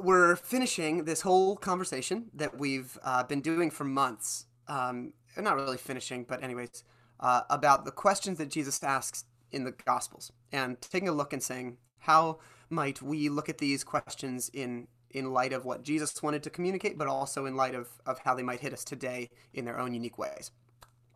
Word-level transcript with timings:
we're 0.00 0.36
finishing 0.36 1.04
this 1.04 1.22
whole 1.22 1.56
conversation 1.56 2.30
that 2.34 2.58
we've 2.58 2.98
uh, 3.02 3.22
been 3.24 3.40
doing 3.40 3.70
for 3.70 3.84
months. 3.84 4.46
Um, 4.68 5.12
not 5.36 5.56
really 5.56 5.78
finishing, 5.78 6.24
but 6.24 6.42
anyways, 6.42 6.84
uh, 7.20 7.42
about 7.50 7.84
the 7.84 7.90
questions 7.90 8.38
that 8.38 8.50
Jesus 8.50 8.82
asks 8.82 9.24
in 9.50 9.64
the 9.64 9.72
Gospels, 9.72 10.32
and 10.50 10.80
taking 10.80 11.08
a 11.08 11.12
look 11.12 11.32
and 11.32 11.42
saying, 11.42 11.76
how 12.00 12.38
might 12.70 13.02
we 13.02 13.28
look 13.28 13.48
at 13.48 13.58
these 13.58 13.84
questions 13.84 14.50
in 14.52 14.88
in 15.10 15.30
light 15.32 15.52
of 15.52 15.66
what 15.66 15.82
Jesus 15.82 16.22
wanted 16.22 16.42
to 16.42 16.50
communicate, 16.50 16.96
but 16.96 17.06
also 17.06 17.44
in 17.44 17.54
light 17.54 17.74
of, 17.74 17.88
of 18.06 18.18
how 18.20 18.34
they 18.34 18.42
might 18.42 18.60
hit 18.60 18.72
us 18.72 18.82
today 18.82 19.28
in 19.52 19.66
their 19.66 19.78
own 19.78 19.92
unique 19.92 20.16
ways. 20.16 20.50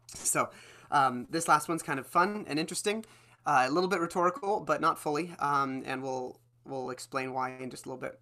So, 0.09 0.51
um, 0.91 1.27
this 1.30 1.48
last 1.48 1.67
one's 1.67 1.83
kind 1.83 1.98
of 1.98 2.07
fun 2.07 2.45
and 2.46 2.59
interesting, 2.59 3.07
uh, 3.46 3.64
a 3.67 3.71
little 3.71 3.89
bit 3.89 4.01
rhetorical, 4.01 4.61
but 4.61 4.83
not 4.83 4.98
fully, 4.98 5.35
um, 5.39 5.83
and 5.87 6.03
we'll 6.03 6.39
we'll 6.64 6.91
explain 6.91 7.33
why 7.33 7.57
in 7.59 7.71
just 7.71 7.87
a 7.87 7.89
little 7.89 8.01
bit. 8.01 8.21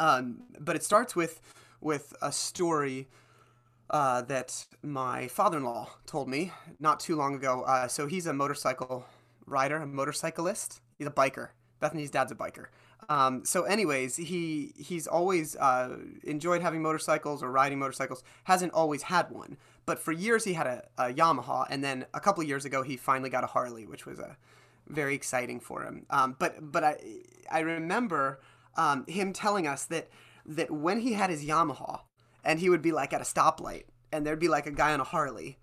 Um, 0.00 0.42
but 0.58 0.76
it 0.76 0.82
starts 0.82 1.16
with 1.16 1.40
with 1.80 2.14
a 2.20 2.32
story 2.32 3.08
uh, 3.90 4.22
that 4.22 4.66
my 4.82 5.28
father-in-law 5.28 5.88
told 6.06 6.28
me 6.28 6.52
not 6.80 7.00
too 7.00 7.16
long 7.16 7.34
ago. 7.34 7.62
Uh, 7.62 7.88
so 7.88 8.06
he's 8.06 8.26
a 8.26 8.32
motorcycle 8.32 9.06
rider, 9.46 9.76
a 9.76 9.86
motorcyclist. 9.86 10.80
He's 10.98 11.06
a 11.06 11.12
biker. 11.12 11.50
Bethany's 11.80 12.10
dad's 12.10 12.32
a 12.32 12.34
biker. 12.34 12.66
Um, 13.08 13.44
so, 13.44 13.62
anyways, 13.62 14.16
he 14.16 14.72
he's 14.76 15.06
always 15.06 15.56
uh, 15.56 15.96
enjoyed 16.24 16.60
having 16.60 16.82
motorcycles 16.82 17.42
or 17.42 17.50
riding 17.50 17.78
motorcycles. 17.78 18.22
Hasn't 18.44 18.72
always 18.72 19.02
had 19.02 19.30
one, 19.30 19.56
but 19.86 19.98
for 19.98 20.12
years 20.12 20.44
he 20.44 20.52
had 20.52 20.66
a, 20.66 20.84
a 20.98 21.14
Yamaha, 21.14 21.66
and 21.70 21.82
then 21.82 22.04
a 22.12 22.20
couple 22.20 22.42
years 22.42 22.64
ago 22.64 22.82
he 22.82 22.96
finally 22.96 23.30
got 23.30 23.44
a 23.44 23.46
Harley, 23.46 23.86
which 23.86 24.04
was 24.04 24.18
a 24.18 24.36
very 24.88 25.14
exciting 25.14 25.60
for 25.60 25.84
him. 25.84 26.04
Um, 26.10 26.36
but 26.38 26.72
but 26.72 26.84
I 26.84 26.96
I 27.50 27.60
remember 27.60 28.40
um, 28.78 29.04
him 29.06 29.34
telling 29.34 29.66
us 29.66 29.84
that 29.86 30.08
that 30.46 30.70
when 30.70 31.00
he 31.00 31.12
had 31.12 31.28
his 31.28 31.44
Yamaha, 31.44 32.00
and 32.42 32.58
he 32.58 32.70
would 32.70 32.80
be 32.80 32.92
like 32.92 33.12
at 33.12 33.20
a 33.20 33.24
stoplight, 33.24 33.84
and 34.10 34.24
there'd 34.24 34.38
be 34.38 34.48
like 34.48 34.66
a 34.66 34.70
guy 34.70 34.94
on 34.94 35.00
a 35.00 35.04
Harley 35.04 35.58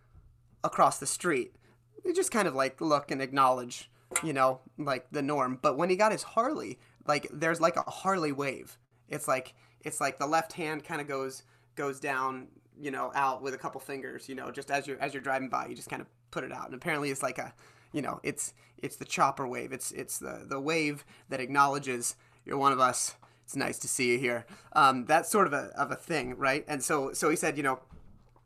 across 0.63 0.99
the 0.99 1.07
street. 1.07 1.55
He 2.03 2.13
just 2.13 2.29
kind 2.29 2.47
of 2.47 2.53
like 2.53 2.79
look 2.81 3.09
and 3.09 3.21
acknowledge, 3.21 3.89
you 4.23 4.33
know, 4.33 4.59
like 4.77 5.07
the 5.11 5.23
norm. 5.23 5.57
But 5.59 5.77
when 5.77 5.89
he 5.89 5.95
got 5.95 6.11
his 6.11 6.21
Harley, 6.21 6.77
like 7.07 7.27
there's 7.33 7.59
like 7.59 7.77
a 7.77 7.81
Harley 7.89 8.31
wave. 8.31 8.77
It's 9.09 9.27
like 9.27 9.55
it's 9.81 9.99
like 9.99 10.19
the 10.19 10.27
left 10.27 10.53
hand 10.53 10.83
kind 10.83 11.01
of 11.01 11.07
goes 11.07 11.43
goes 11.75 11.99
down, 11.99 12.47
you 12.79 12.91
know, 12.91 13.11
out 13.15 13.41
with 13.41 13.53
a 13.53 13.57
couple 13.57 13.81
fingers, 13.81 14.29
you 14.29 14.35
know, 14.35 14.51
just 14.51 14.69
as 14.69 14.85
you're 14.85 14.99
as 14.99 15.13
you're 15.13 15.23
driving 15.23 15.49
by, 15.49 15.67
you 15.67 15.75
just 15.75 15.89
kind 15.89 16.01
of 16.01 16.07
put 16.29 16.43
it 16.43 16.51
out. 16.51 16.65
And 16.65 16.75
apparently 16.75 17.09
it's 17.09 17.23
like 17.23 17.39
a 17.39 17.53
you 17.91 18.01
know, 18.01 18.19
it's 18.23 18.53
it's 18.77 18.97
the 18.97 19.05
chopper 19.05 19.47
wave. 19.47 19.71
It's 19.71 19.91
it's 19.91 20.19
the 20.19 20.45
the 20.45 20.59
wave 20.59 21.05
that 21.29 21.39
acknowledges 21.39 22.17
you're 22.45 22.57
one 22.57 22.71
of 22.71 22.79
us. 22.79 23.15
It's 23.43 23.55
nice 23.55 23.77
to 23.79 23.87
see 23.87 24.11
you 24.11 24.17
here. 24.17 24.45
Um, 24.73 25.05
that's 25.05 25.29
sort 25.29 25.47
of 25.47 25.53
a 25.53 25.71
of 25.77 25.91
a 25.91 25.95
thing, 25.95 26.35
right? 26.37 26.65
And 26.67 26.83
so 26.83 27.13
so 27.13 27.29
he 27.29 27.35
said, 27.35 27.57
you 27.57 27.63
know, 27.63 27.79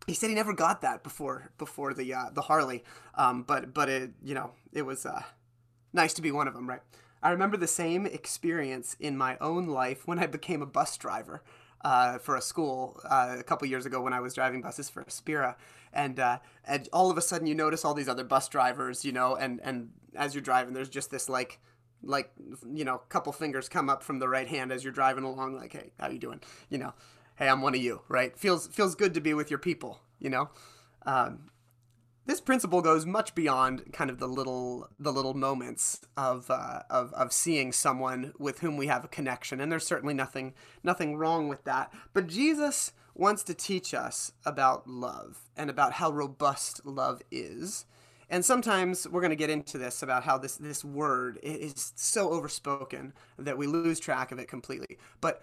he 0.08 0.14
said 0.14 0.30
he 0.30 0.36
never 0.36 0.53
got 0.53 0.81
that 0.81 1.03
before 1.03 1.52
before 1.58 1.94
the 1.94 2.14
uh, 2.14 2.25
the 2.33 2.41
Harley, 2.41 2.83
um, 3.16 3.44
but 3.44 3.73
but 3.73 3.89
it 3.89 4.11
you 4.23 4.36
know 4.36 4.52
it 4.73 4.81
was 4.81 5.06
uh, 5.06 5.23
nice 5.94 6.14
to 6.16 6.22
be 6.22 6.31
one 6.31 6.47
of 6.47 6.53
them, 6.53 6.67
right? 6.67 6.81
I 7.22 7.31
remember 7.31 7.58
the 7.58 7.67
same 7.67 8.06
experience 8.06 8.95
in 9.00 9.17
my 9.17 9.38
own 9.39 9.67
life 9.67 10.08
when 10.08 10.19
I 10.19 10.25
became 10.25 10.61
a 10.61 10.66
bus 10.66 10.95
driver 10.97 11.44
uh, 11.81 12.17
for 12.17 12.36
a 12.36 12.41
school 12.41 13.00
uh, 13.09 13.36
a 13.39 13.44
couple 13.44 13.67
years 13.67 13.86
ago 13.86 14.02
when 14.02 14.13
I 14.13 14.19
was 14.19 14.34
driving 14.34 14.61
buses 14.61 14.89
for 14.89 15.03
Aspira, 15.03 15.56
and 15.94 16.19
uh, 16.19 16.39
and 16.66 16.89
all 16.91 17.11
of 17.11 17.17
a 17.17 17.22
sudden 17.22 17.47
you 17.47 17.56
notice 17.56 17.86
all 17.86 17.94
these 17.94 18.09
other 18.09 18.23
bus 18.23 18.47
drivers, 18.50 19.06
you 19.06 19.11
know, 19.11 19.36
and 19.36 19.59
and 19.63 19.91
as 20.16 20.34
you're 20.34 20.41
driving, 20.41 20.73
there's 20.73 20.89
just 20.89 21.11
this 21.11 21.30
like 21.30 21.59
like 22.03 22.31
you 22.73 22.86
know 22.86 22.95
a 22.95 23.09
couple 23.09 23.31
fingers 23.33 23.69
come 23.69 23.89
up 23.89 24.03
from 24.03 24.19
the 24.19 24.30
right 24.30 24.47
hand 24.47 24.72
as 24.72 24.83
you're 24.83 24.94
driving 24.94 25.23
along, 25.23 25.55
like 25.55 25.73
hey, 25.73 25.92
how 26.00 26.09
you 26.09 26.19
doing? 26.19 26.41
You 26.69 26.78
know, 26.78 26.94
hey, 27.36 27.47
I'm 27.47 27.61
one 27.61 27.75
of 27.75 27.81
you, 27.81 28.02
right? 28.08 28.38
Feels 28.38 28.67
feels 28.67 28.95
good 28.95 29.14
to 29.14 29.22
be 29.22 29.33
with 29.33 29.50
your 29.50 29.59
people, 29.59 30.02
you 30.19 30.30
know. 30.30 30.50
Um, 31.06 31.50
this 32.30 32.41
principle 32.41 32.81
goes 32.83 33.08
much 33.08 33.34
beyond 33.34 33.91
kind 33.91 34.12
of 34.12 34.19
the 34.19 34.28
little 34.28 34.88
the 35.00 35.12
little 35.12 35.34
moments 35.34 36.01
of, 36.16 36.51
uh, 36.51 36.81
of 36.90 37.12
of 37.13 37.34
seeing 37.34 37.72
someone 37.72 38.34
with 38.38 38.59
whom 38.59 38.78
we 38.78 38.85
have 38.85 39.03
a 39.03 39.07
connection, 39.07 39.59
and 39.59 39.72
there's 39.72 39.88
certainly 39.88 40.13
nothing 40.13 40.53
nothing 40.84 41.18
wrong 41.18 41.47
with 41.47 41.63
that. 41.63 41.91
But 42.13 42.28
Jesus 42.28 42.91
wants 43.16 43.41
to 43.44 43.56
teach 43.56 43.96
us 43.96 44.31
about 44.46 44.88
love 44.88 45.50
and 45.57 45.69
about 45.69 45.94
how 45.94 46.12
robust 46.12 46.85
love 46.85 47.22
is. 47.31 47.85
And 48.29 48.45
sometimes 48.45 49.07
we're 49.07 49.22
going 49.22 49.31
to 49.31 49.35
get 49.35 49.50
into 49.50 49.78
this 49.78 50.03
about 50.03 50.23
how 50.23 50.38
this 50.38 50.56
this 50.57 50.85
word 50.85 51.40
is 51.41 51.94
so 51.95 52.29
overspoken 52.29 53.13
that 53.38 53.57
we 53.57 53.66
lose 53.66 54.00
track 54.00 54.31
of 54.31 54.40
it 54.40 54.47
completely. 54.47 54.97
But 55.19 55.41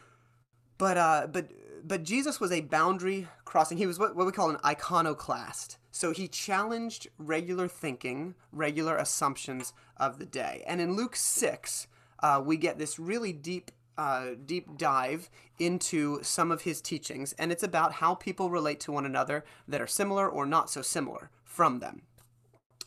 but 0.79 0.97
uh, 0.97 1.27
but 1.31 1.51
but 1.85 2.03
Jesus 2.03 2.41
was 2.41 2.53
a 2.53 2.61
boundary 2.61 3.29
crossing. 3.45 3.79
He 3.79 3.87
was 3.87 3.99
what, 3.99 4.15
what 4.15 4.27
we 4.27 4.33
call 4.33 4.51
an 4.51 4.59
iconoclast. 4.65 5.79
So 5.91 6.13
he 6.13 6.29
challenged 6.29 7.09
regular 7.19 7.69
thinking, 7.69 8.35
regular 8.53 8.97
assumptions 8.97 9.73
of 9.97 10.19
the 10.19 10.27
day. 10.27 10.63
And 10.67 10.81
in 10.81 10.95
Luke 10.95 11.17
6, 11.17 11.87
uh, 12.23 12.43
we 12.45 12.59
get 12.59 12.79
this 12.79 12.99
really 12.99 13.33
deep 13.33 13.71
uh, 13.97 14.33
deep 14.45 14.77
dive 14.77 15.31
into 15.59 16.23
some 16.23 16.51
of 16.51 16.63
his 16.63 16.83
teachings, 16.83 17.33
and 17.39 17.51
it's 17.51 17.63
about 17.63 17.95
how 17.95 18.15
people 18.15 18.51
relate 18.51 18.79
to 18.81 18.93
one 18.93 19.07
another 19.07 19.45
that 19.67 19.81
are 19.81 19.87
similar 19.87 20.29
or 20.29 20.45
not 20.45 20.69
so 20.69 20.83
similar 20.83 21.31
from 21.45 21.79
them. 21.79 22.03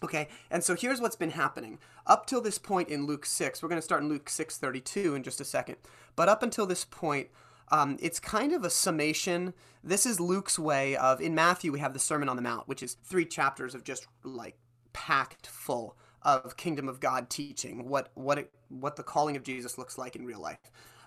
Okay, 0.02 0.30
and 0.50 0.64
so 0.64 0.76
here's 0.76 1.02
what's 1.02 1.16
been 1.16 1.32
happening. 1.32 1.78
Up 2.08 2.26
till 2.26 2.42
this 2.42 2.58
point 2.58 2.90
in 2.90 3.06
Luke 3.06 3.26
6, 3.26 3.62
we're 3.62 3.70
going 3.70 3.80
to 3.80 3.86
start 3.86 4.02
in 4.02 4.10
Luke 4.10 4.30
6:32 4.30 5.16
in 5.16 5.24
just 5.24 5.42
a 5.42 5.46
second. 5.46 5.76
But 6.16 6.30
up 6.30 6.42
until 6.42 6.66
this 6.66 6.86
point, 6.86 7.28
um, 7.72 7.98
it's 8.02 8.20
kind 8.20 8.54
of 8.54 8.64
a 8.64 8.70
summation. 8.70 9.54
This 9.84 10.06
is 10.06 10.20
Luke's 10.20 10.58
way 10.58 10.96
of, 10.96 11.22
in 11.22 11.36
Matthew, 11.36 11.72
we 11.72 11.80
have 11.80 11.94
the 11.94 12.00
Sermon 12.00 12.30
on 12.30 12.36
the 12.36 12.42
Mount, 12.42 12.68
which 12.68 12.84
is 12.84 12.96
three 13.04 13.26
chapters 13.26 13.76
of 13.76 13.84
just 13.84 14.08
like 14.24 14.58
packed 14.94 15.48
full 15.48 15.96
of 16.22 16.58
kingdom 16.58 16.90
of 16.90 17.00
God 17.00 17.30
teaching, 17.30 17.88
what 17.88 18.10
what 18.14 18.38
it, 18.38 18.52
what 18.70 18.96
the 18.96 19.04
calling 19.04 19.36
of 19.36 19.44
Jesus 19.44 19.78
looks 19.78 19.98
like 19.98 20.16
in 20.16 20.26
real 20.26 20.42
life. 20.42 20.60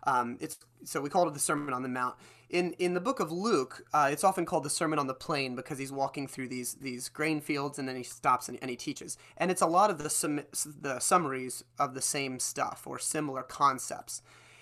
Um, 0.05 0.37
it's 0.41 0.59
so 0.85 1.01
we 1.01 1.11
call 1.11 1.29
it 1.29 1.35
the 1.35 1.41
Sermon 1.41 1.75
on 1.75 1.83
the 1.83 1.89
Mount. 1.89 2.17
In 2.53 2.75
in 2.75 2.93
the 2.93 3.01
book 3.01 3.19
of 3.19 3.33
Luke, 3.33 3.87
uh, 3.95 4.11
it's 4.13 4.23
often 4.23 4.45
called 4.45 4.63
the 4.63 4.71
Sermon 4.71 4.99
on 4.99 5.07
the 5.07 5.15
Plain 5.15 5.57
because 5.57 5.79
he's 5.79 5.91
walking 5.91 6.29
through 6.29 6.49
these 6.49 6.75
these 6.75 7.09
grain 7.09 7.41
fields 7.41 7.79
and 7.79 7.89
then 7.89 7.97
he 7.97 8.03
stops 8.03 8.49
and, 8.49 8.59
and 8.61 8.71
he 8.71 8.77
teaches. 8.77 9.17
And 9.39 9.51
it's 9.51 9.63
a 9.63 9.67
lot 9.67 9.89
of 9.91 9.97
the 9.97 10.11
sum, 10.11 10.43
the 10.81 11.01
summaries 11.01 11.65
of 11.79 11.95
the 11.95 12.03
same 12.03 12.39
stuff 12.39 12.83
or 12.87 12.99
similar 12.99 13.43
concepts. 13.43 14.21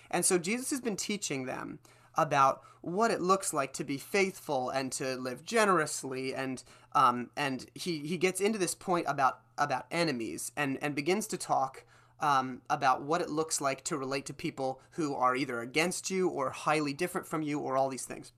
And 0.09 0.23
so 0.23 0.37
Jesus 0.37 0.69
has 0.69 0.79
been 0.79 0.95
teaching 0.95 1.45
them 1.45 1.79
about 2.15 2.61
what 2.81 3.11
it 3.11 3.21
looks 3.21 3.53
like 3.53 3.73
to 3.73 3.83
be 3.83 3.97
faithful 3.97 4.69
and 4.69 4.91
to 4.93 5.15
live 5.17 5.43
generously 5.45 6.33
and 6.33 6.63
um, 6.93 7.29
and 7.35 7.67
he, 7.73 7.99
he 7.99 8.17
gets 8.17 8.41
into 8.41 8.57
this 8.57 8.73
point 8.73 9.05
about 9.07 9.39
about 9.57 9.85
enemies 9.91 10.53
and 10.55 10.77
and 10.81 10.95
begins 10.95 11.27
to 11.27 11.37
talk 11.37 11.83
um, 12.21 12.61
about 12.69 13.01
what 13.01 13.21
it 13.21 13.29
looks 13.29 13.59
like 13.59 13.83
to 13.83 13.97
relate 13.97 14.25
to 14.25 14.33
people 14.33 14.81
who 14.91 15.15
are 15.15 15.35
either 15.35 15.59
against 15.59 16.09
you 16.09 16.29
or 16.29 16.49
highly 16.51 16.93
different 16.93 17.27
from 17.27 17.41
you 17.41 17.59
or 17.59 17.77
all 17.77 17.89
these 17.89 18.05
things 18.05 18.31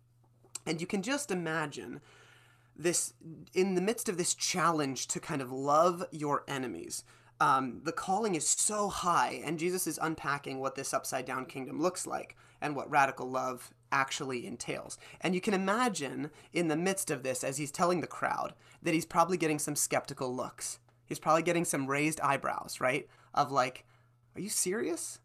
and 0.66 0.80
you 0.80 0.88
can 0.88 1.02
just 1.02 1.32
imagine 1.32 2.02
this 2.76 3.14
in 3.54 3.76
the 3.76 3.82
midst 3.82 4.10
of 4.10 4.18
this 4.18 4.34
challenge 4.34 5.08
to 5.08 5.20
kind 5.20 5.42
of 5.42 5.52
love 5.52 6.04
your 6.12 6.44
enemies 6.48 7.04
um, 7.44 7.82
the 7.84 7.92
calling 7.92 8.36
is 8.36 8.48
so 8.48 8.88
high, 8.88 9.42
and 9.44 9.60
Jesus 9.60 9.86
is 9.86 10.00
unpacking 10.02 10.60
what 10.60 10.76
this 10.76 10.94
upside 10.94 11.26
down 11.26 11.46
kingdom 11.46 11.82
looks 11.82 12.08
like 12.08 12.38
and 12.62 12.74
what 12.74 12.90
radical 12.90 13.30
love 13.30 13.74
actually 13.92 14.46
entails. 14.46 14.98
And 15.20 15.36
you 15.36 15.42
can 15.42 15.54
imagine 15.54 16.32
in 16.54 16.70
the 16.70 16.78
midst 16.78 17.12
of 17.12 17.24
this, 17.24 17.44
as 17.44 17.58
he's 17.58 17.70
telling 17.70 18.00
the 18.00 18.08
crowd, 18.08 18.54
that 18.82 18.94
he's 18.94 19.06
probably 19.06 19.36
getting 19.36 19.60
some 19.60 19.76
skeptical 19.76 20.34
looks. 20.34 20.80
He's 21.06 21.20
probably 21.20 21.44
getting 21.44 21.66
some 21.66 21.88
raised 21.88 22.22
eyebrows, 22.22 22.78
right? 22.80 23.10
Of 23.34 23.52
like, 23.52 23.86
are 24.36 24.42
you 24.42 24.50
serious? 24.50 25.20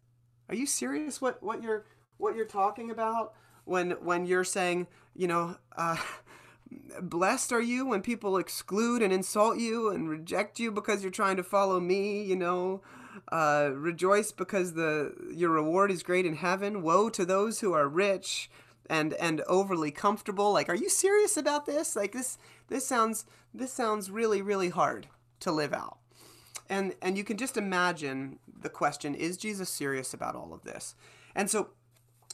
Are 0.49 0.55
you 0.55 0.65
serious? 0.65 1.21
What 1.21 1.41
what 1.43 1.61
you're 1.61 1.85
what 2.17 2.35
you're 2.35 2.45
talking 2.45 2.91
about? 2.91 3.33
When 3.65 3.91
when 3.91 4.25
you're 4.25 4.43
saying, 4.43 4.87
you 5.15 5.27
know, 5.27 5.57
uh, 5.77 5.97
blessed 7.01 7.51
are 7.51 7.61
you 7.61 7.85
when 7.85 8.01
people 8.01 8.37
exclude 8.37 9.01
and 9.01 9.13
insult 9.13 9.57
you 9.57 9.89
and 9.89 10.09
reject 10.09 10.59
you 10.59 10.71
because 10.71 11.01
you're 11.03 11.11
trying 11.11 11.37
to 11.37 11.43
follow 11.43 11.79
me 11.79 12.23
you 12.23 12.35
know? 12.35 12.81
Uh, 13.31 13.71
rejoice 13.73 14.31
because 14.31 14.73
the 14.73 15.13
your 15.33 15.49
reward 15.51 15.91
is 15.91 16.03
great 16.03 16.25
in 16.25 16.35
heaven. 16.35 16.81
Woe 16.81 17.09
to 17.09 17.25
those 17.25 17.59
who 17.59 17.73
are 17.73 17.87
rich 17.87 18.49
and 18.89 19.13
and 19.15 19.41
overly 19.41 19.91
comfortable. 19.91 20.51
Like 20.53 20.69
are 20.69 20.75
you 20.75 20.89
serious 20.89 21.37
about 21.37 21.65
this? 21.65 21.95
Like 21.95 22.13
this 22.13 22.37
this 22.69 22.87
sounds 22.87 23.25
this 23.53 23.73
sounds 23.73 24.09
really 24.09 24.41
really 24.41 24.69
hard 24.69 25.07
to 25.41 25.51
live 25.51 25.73
out 25.73 25.98
and 26.69 26.95
and 27.01 27.17
you 27.17 27.23
can 27.23 27.37
just 27.37 27.57
imagine 27.57 28.39
the 28.61 28.69
question 28.69 29.15
is 29.15 29.37
jesus 29.37 29.69
serious 29.69 30.13
about 30.13 30.35
all 30.35 30.53
of 30.53 30.63
this 30.63 30.95
and 31.35 31.49
so 31.49 31.69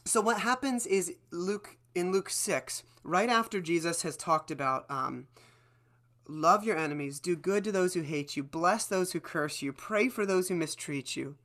so 0.04 0.22
what 0.22 0.40
happens 0.40 0.86
is 0.86 1.16
luke 1.32 1.78
in 1.94 2.12
luke 2.12 2.30
6 2.30 2.84
right 3.06 3.30
after 3.30 3.62
Jesus 3.62 4.02
has 4.02 4.18
talked 4.18 4.52
about 4.52 4.90
um, 4.90 5.28
love 6.28 6.64
your 6.64 6.76
enemies, 6.78 7.20
do 7.20 7.36
good 7.36 7.64
to 7.64 7.72
those 7.72 7.94
who 7.94 8.02
hate 8.02 8.36
you, 8.36 8.44
bless 8.44 8.86
those 8.86 9.12
who 9.12 9.20
curse 9.20 9.62
you, 9.62 9.72
pray 9.72 10.10
for 10.10 10.26
those 10.26 10.50
who 10.50 10.56
mistreat 10.56 11.16
you. 11.16 11.36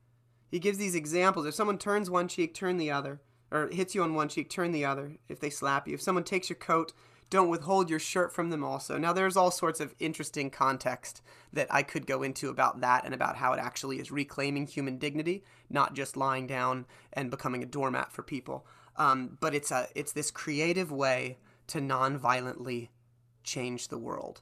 He 0.49 0.59
gives 0.59 0.77
these 0.77 0.95
examples. 0.95 1.45
If 1.45 1.53
someone 1.53 1.77
turns 1.77 2.09
one 2.09 2.27
cheek, 2.27 2.53
turn 2.53 2.77
the 2.77 2.91
other. 2.91 3.21
or 3.51 3.69
hits 3.71 3.93
you 3.93 4.01
on 4.01 4.15
one 4.15 4.29
cheek, 4.29 4.49
turn 4.49 4.71
the 4.71 4.85
other. 4.85 5.17
If 5.29 5.39
they 5.39 5.49
slap 5.49 5.87
you, 5.87 5.93
if 5.93 6.01
someone 6.01 6.23
takes 6.23 6.49
your 6.49 6.57
coat, 6.57 6.93
don't 7.31 7.49
withhold 7.49 7.89
your 7.89 7.97
shirt 7.97 8.33
from 8.33 8.49
them 8.49 8.63
also. 8.63 8.97
Now, 8.97 9.13
there's 9.13 9.37
all 9.37 9.51
sorts 9.51 9.79
of 9.79 9.95
interesting 9.99 10.51
context 10.51 11.21
that 11.53 11.73
I 11.73 11.81
could 11.81 12.05
go 12.05 12.21
into 12.23 12.49
about 12.49 12.81
that 12.81 13.05
and 13.05 13.13
about 13.13 13.37
how 13.37 13.53
it 13.53 13.59
actually 13.59 13.99
is 13.99 14.11
reclaiming 14.11 14.67
human 14.67 14.97
dignity, 14.97 15.43
not 15.69 15.95
just 15.95 16.17
lying 16.17 16.45
down 16.45 16.85
and 17.13 17.31
becoming 17.31 17.63
a 17.63 17.65
doormat 17.65 18.11
for 18.11 18.21
people. 18.21 18.67
Um, 18.97 19.37
but 19.39 19.55
it's 19.55 19.71
a 19.71 19.87
it's 19.95 20.11
this 20.11 20.29
creative 20.29 20.91
way 20.91 21.37
to 21.67 21.79
non-violently 21.79 22.91
change 23.43 23.87
the 23.87 23.97
world. 23.97 24.41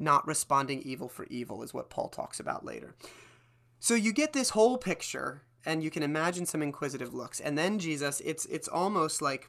Not 0.00 0.26
responding 0.26 0.82
evil 0.82 1.08
for 1.08 1.26
evil 1.26 1.62
is 1.62 1.72
what 1.72 1.90
Paul 1.90 2.08
talks 2.08 2.40
about 2.40 2.64
later. 2.64 2.96
So 3.78 3.94
you 3.94 4.12
get 4.12 4.32
this 4.32 4.50
whole 4.50 4.78
picture 4.78 5.42
and 5.64 5.84
you 5.84 5.90
can 5.90 6.02
imagine 6.02 6.44
some 6.44 6.62
inquisitive 6.62 7.14
looks. 7.14 7.38
And 7.38 7.56
then 7.56 7.78
Jesus, 7.78 8.20
it's 8.24 8.46
it's 8.46 8.66
almost 8.66 9.22
like 9.22 9.48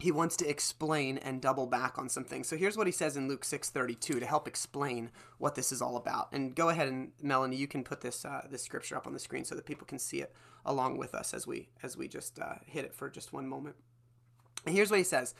he 0.00 0.10
wants 0.10 0.36
to 0.36 0.48
explain 0.48 1.18
and 1.18 1.40
double 1.40 1.66
back 1.66 1.98
on 1.98 2.08
something. 2.08 2.42
So 2.42 2.56
here's 2.56 2.76
what 2.76 2.86
he 2.86 2.92
says 2.92 3.16
in 3.16 3.28
Luke 3.28 3.44
6:32 3.44 4.20
to 4.20 4.26
help 4.26 4.48
explain 4.48 5.10
what 5.38 5.54
this 5.54 5.72
is 5.72 5.82
all 5.82 5.96
about. 5.96 6.32
And 6.32 6.54
go 6.54 6.68
ahead 6.70 6.88
and 6.88 7.12
Melanie, 7.22 7.56
you 7.56 7.68
can 7.68 7.84
put 7.84 8.00
this 8.00 8.24
uh, 8.24 8.46
this 8.50 8.62
scripture 8.62 8.96
up 8.96 9.06
on 9.06 9.12
the 9.12 9.18
screen 9.18 9.44
so 9.44 9.54
that 9.54 9.66
people 9.66 9.86
can 9.86 9.98
see 9.98 10.20
it 10.20 10.34
along 10.64 10.98
with 10.98 11.14
us 11.14 11.34
as 11.34 11.46
we 11.46 11.68
as 11.82 11.96
we 11.96 12.08
just 12.08 12.38
uh, 12.38 12.54
hit 12.66 12.84
it 12.84 12.94
for 12.94 13.10
just 13.10 13.32
one 13.32 13.46
moment. 13.46 13.76
And 14.66 14.74
here's 14.74 14.90
what 14.90 14.98
he 14.98 15.04
says. 15.04 15.34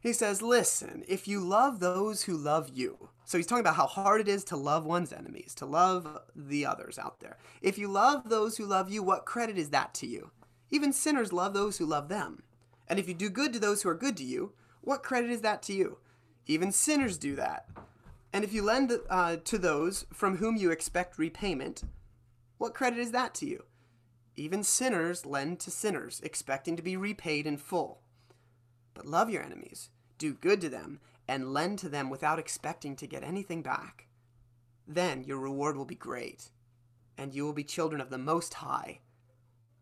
He 0.00 0.14
says, 0.14 0.40
"Listen, 0.40 1.04
if 1.06 1.28
you 1.28 1.40
love 1.40 1.80
those 1.80 2.22
who 2.22 2.36
love 2.36 2.70
you." 2.72 3.10
So 3.24 3.36
he's 3.38 3.46
talking 3.46 3.60
about 3.60 3.76
how 3.76 3.86
hard 3.86 4.20
it 4.20 4.28
is 4.28 4.44
to 4.44 4.56
love 4.56 4.86
one's 4.86 5.12
enemies, 5.12 5.54
to 5.56 5.66
love 5.66 6.20
the 6.34 6.66
others 6.66 6.98
out 6.98 7.20
there. 7.20 7.36
If 7.60 7.78
you 7.78 7.88
love 7.88 8.28
those 8.28 8.56
who 8.56 8.64
love 8.64 8.90
you, 8.90 9.02
what 9.02 9.26
credit 9.26 9.58
is 9.58 9.70
that 9.70 9.94
to 9.94 10.06
you? 10.06 10.30
Even 10.70 10.92
sinners 10.92 11.32
love 11.32 11.52
those 11.52 11.78
who 11.78 11.86
love 11.86 12.08
them. 12.08 12.42
And 12.90 12.98
if 12.98 13.06
you 13.06 13.14
do 13.14 13.30
good 13.30 13.52
to 13.52 13.60
those 13.60 13.82
who 13.82 13.88
are 13.88 13.94
good 13.94 14.16
to 14.16 14.24
you, 14.24 14.52
what 14.80 15.04
credit 15.04 15.30
is 15.30 15.42
that 15.42 15.62
to 15.62 15.72
you? 15.72 15.98
Even 16.46 16.72
sinners 16.72 17.16
do 17.16 17.36
that. 17.36 17.68
And 18.32 18.42
if 18.42 18.52
you 18.52 18.62
lend 18.62 18.92
uh, 19.08 19.36
to 19.44 19.58
those 19.58 20.06
from 20.12 20.38
whom 20.38 20.56
you 20.56 20.72
expect 20.72 21.16
repayment, 21.16 21.84
what 22.58 22.74
credit 22.74 22.98
is 22.98 23.12
that 23.12 23.32
to 23.36 23.46
you? 23.46 23.64
Even 24.34 24.64
sinners 24.64 25.24
lend 25.24 25.60
to 25.60 25.70
sinners, 25.70 26.20
expecting 26.24 26.76
to 26.76 26.82
be 26.82 26.96
repaid 26.96 27.46
in 27.46 27.58
full. 27.58 28.00
But 28.94 29.06
love 29.06 29.30
your 29.30 29.44
enemies, 29.44 29.90
do 30.18 30.34
good 30.34 30.60
to 30.60 30.68
them, 30.68 30.98
and 31.28 31.52
lend 31.52 31.78
to 31.80 31.88
them 31.88 32.10
without 32.10 32.40
expecting 32.40 32.96
to 32.96 33.06
get 33.06 33.22
anything 33.22 33.62
back. 33.62 34.08
Then 34.88 35.22
your 35.22 35.38
reward 35.38 35.76
will 35.76 35.84
be 35.84 35.94
great, 35.94 36.50
and 37.16 37.32
you 37.32 37.44
will 37.44 37.52
be 37.52 37.62
children 37.62 38.00
of 38.00 38.10
the 38.10 38.18
Most 38.18 38.54
High, 38.54 38.98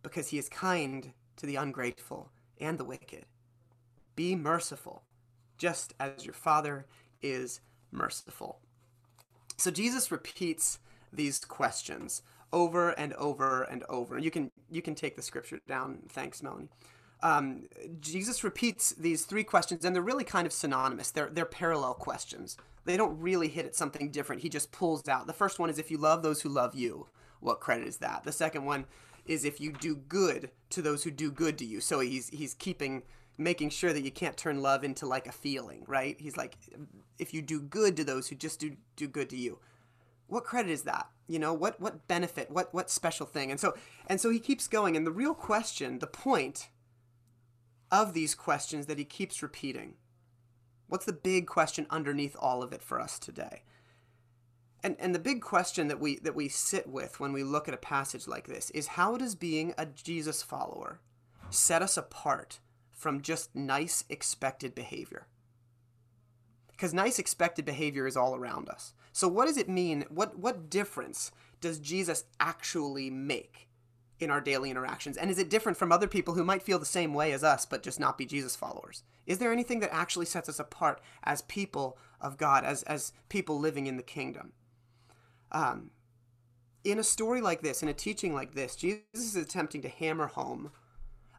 because 0.03 0.29
He 0.29 0.37
is 0.37 0.51
kind 0.51 1.13
to 1.37 1.47
the 1.47 1.57
ungrateful 1.57 2.33
and 2.61 2.79
the 2.79 2.85
wicked. 2.85 3.27
Be 4.17 4.35
merciful, 4.35 5.05
just 5.57 5.95
as 6.01 6.25
your 6.25 6.35
Father 6.35 6.87
is 7.23 7.61
merciful. 7.91 8.61
So 9.57 9.71
Jesus 9.71 10.11
repeats 10.13 10.79
these 11.13 11.39
questions 11.41 12.23
over 12.53 12.91
and 12.91 13.13
over 13.15 13.63
and 13.63 13.85
over. 13.89 14.19
You 14.19 14.31
can 14.31 14.51
you 14.71 14.83
can 14.83 14.95
take 14.95 15.17
the 15.17 15.23
scripture 15.23 15.61
down. 15.67 16.01
Thanks, 16.09 16.43
Melanie. 16.43 16.69
Um, 17.21 17.65
Jesus 18.01 18.45
repeats 18.45 18.91
these 18.91 19.25
three 19.25 19.43
questions, 19.43 19.85
and 19.85 19.95
they're 19.95 20.03
really 20.03 20.25
kind 20.25 20.47
of 20.47 20.53
synonymous. 20.53 21.11
They're 21.11 21.31
they're 21.31 21.45
parallel 21.45 21.95
questions. 21.95 22.57
They 22.85 22.97
don't 22.97 23.21
really 23.21 23.49
hit 23.49 23.67
at 23.67 23.75
something 23.75 24.11
different. 24.11 24.43
He 24.43 24.49
just 24.49 24.73
pulls 24.73 25.09
out. 25.09 25.27
The 25.27 25.33
first 25.33 25.59
one 25.59 25.69
is, 25.71 25.79
"If 25.79 25.91
you 25.91 25.99
love 25.99 26.23
those 26.23 26.43
who 26.43 26.49
love 26.49 26.75
you, 26.75 27.09
what 27.41 27.61
credit 27.61 27.87
is 27.87 27.99
that?" 27.99 28.25
The 28.25 28.33
second 28.33 28.65
one 28.65 28.87
is 29.29 29.45
if 29.45 29.61
you 29.61 29.73
do 29.73 29.95
good 29.95 30.51
to 30.71 30.83
those 30.83 31.05
who 31.05 31.11
do 31.11 31.31
good 31.31 31.59
to 31.59 31.65
you. 31.65 31.81
So 31.81 32.01
he's 32.01 32.29
he's 32.29 32.55
keeping 32.55 33.03
making 33.37 33.71
sure 33.71 33.93
that 33.93 34.03
you 34.03 34.11
can't 34.11 34.37
turn 34.37 34.61
love 34.61 34.83
into 34.83 35.07
like 35.07 35.29
a 35.29 35.33
feeling, 35.33 35.85
right? 35.87 36.17
He's 36.19 36.37
like 36.37 36.57
if 37.19 37.33
you 37.33 37.43
do 37.43 37.61
good 37.61 37.97
to 37.97 38.05
those 38.05 38.29
who 38.29 38.35
just 38.35 38.59
do 38.59 38.77
do 38.97 39.07
good 39.07 39.31
to 39.31 39.37
you. 39.37 39.59
What 40.27 40.45
credit 40.45 40.71
is 40.71 40.83
that? 40.83 41.09
You 41.27 41.39
know, 41.39 41.55
what 41.55 41.81
what 41.81 42.09
benefit? 42.09 42.51
What 42.51 42.75
what 42.75 42.91
special 42.91 43.27
thing? 43.27 43.51
And 43.51 43.61
so 43.61 43.75
and 44.09 44.21
so 44.21 44.31
he 44.31 44.41
keeps 44.41 44.67
going 44.67 44.97
and 44.97 45.07
the 45.07 45.13
real 45.13 45.35
question, 45.35 45.99
the 45.99 46.07
point 46.07 46.69
of 47.91 48.13
these 48.13 48.35
questions 48.35 48.87
that 48.87 48.99
he 48.99 49.05
keeps 49.05 49.43
repeating. 49.43 49.95
What's 50.89 51.05
the 51.05 51.13
big 51.13 51.47
question 51.47 51.87
underneath 51.91 52.37
all 52.39 52.63
of 52.63 52.73
it 52.73 52.83
for 52.83 52.99
us 52.99 53.19
today? 53.19 53.63
And, 54.83 54.97
and 55.01 55.15
the 55.15 55.19
big 55.19 55.41
question 55.41 55.89
that 55.89 56.01
we 56.01 56.19
that 56.21 56.37
we 56.37 56.49
sit 56.49 56.89
with 56.89 57.19
when 57.19 57.33
we 57.33 57.43
look 57.43 57.67
at 57.67 57.75
a 57.75 57.79
passage 57.79 58.29
like 58.29 58.47
this 58.47 58.71
is 58.71 58.89
how 58.89 59.17
does 59.17 59.35
being 59.35 59.75
a 59.77 59.87
Jesus 59.87 60.43
follower 60.43 61.01
set 61.51 61.83
us 61.83 61.97
apart 61.97 62.61
from 62.91 63.23
just 63.23 63.55
nice 63.57 64.05
expected 64.09 64.75
behavior? 64.75 65.27
Because 66.71 66.95
nice 66.95 67.19
expected 67.19 67.65
behavior 67.65 68.07
is 68.07 68.17
all 68.17 68.37
around 68.37 68.69
us. 68.69 68.93
So 69.13 69.27
what 69.27 69.47
does 69.47 69.57
it 69.57 69.69
mean? 69.69 70.05
What 70.11 70.39
what 70.39 70.71
difference 70.71 71.33
does 71.61 71.81
Jesus 71.81 72.25
actually 72.39 73.11
make 73.11 73.69
in 74.21 74.31
our 74.31 74.41
daily 74.41 74.71
interactions? 74.71 75.17
And 75.17 75.29
is 75.29 75.39
it 75.39 75.51
different 75.51 75.77
from 75.77 75.91
other 75.91 76.07
people 76.07 76.35
who 76.35 76.45
might 76.45 76.63
feel 76.63 76.79
the 76.79 76.85
same 76.85 77.15
way 77.15 77.33
as 77.33 77.43
us 77.43 77.67
but 77.67 77.83
just 77.83 77.99
not 77.99 78.17
be 78.17 78.27
Jesus 78.27 78.55
followers? 78.55 79.03
Is 79.27 79.39
there 79.39 79.53
anything 79.53 79.81
that 79.81 79.93
actually 79.93 80.27
sets 80.27 80.49
us 80.49 80.61
apart 80.61 81.01
as 81.25 81.43
people 81.43 81.99
of 82.21 82.37
God, 82.37 82.65
as 82.65 82.85
as 82.85 83.13
people 83.29 83.59
living 83.59 83.89
in 83.89 83.97
the 83.97 84.03
kingdom? 84.05 84.53
Um, 85.53 85.91
in 86.85 86.99
a 86.99 87.05
story 87.05 87.41
like 87.41 87.63
this, 87.63 87.83
in 87.83 87.89
a 87.89 87.95
teaching 87.95 88.35
like 88.35 88.55
this, 88.55 88.77
Jesus 88.77 89.03
is 89.15 89.37
attempting 89.37 89.83
to 89.83 89.89
hammer 89.89 90.27
home 90.27 90.71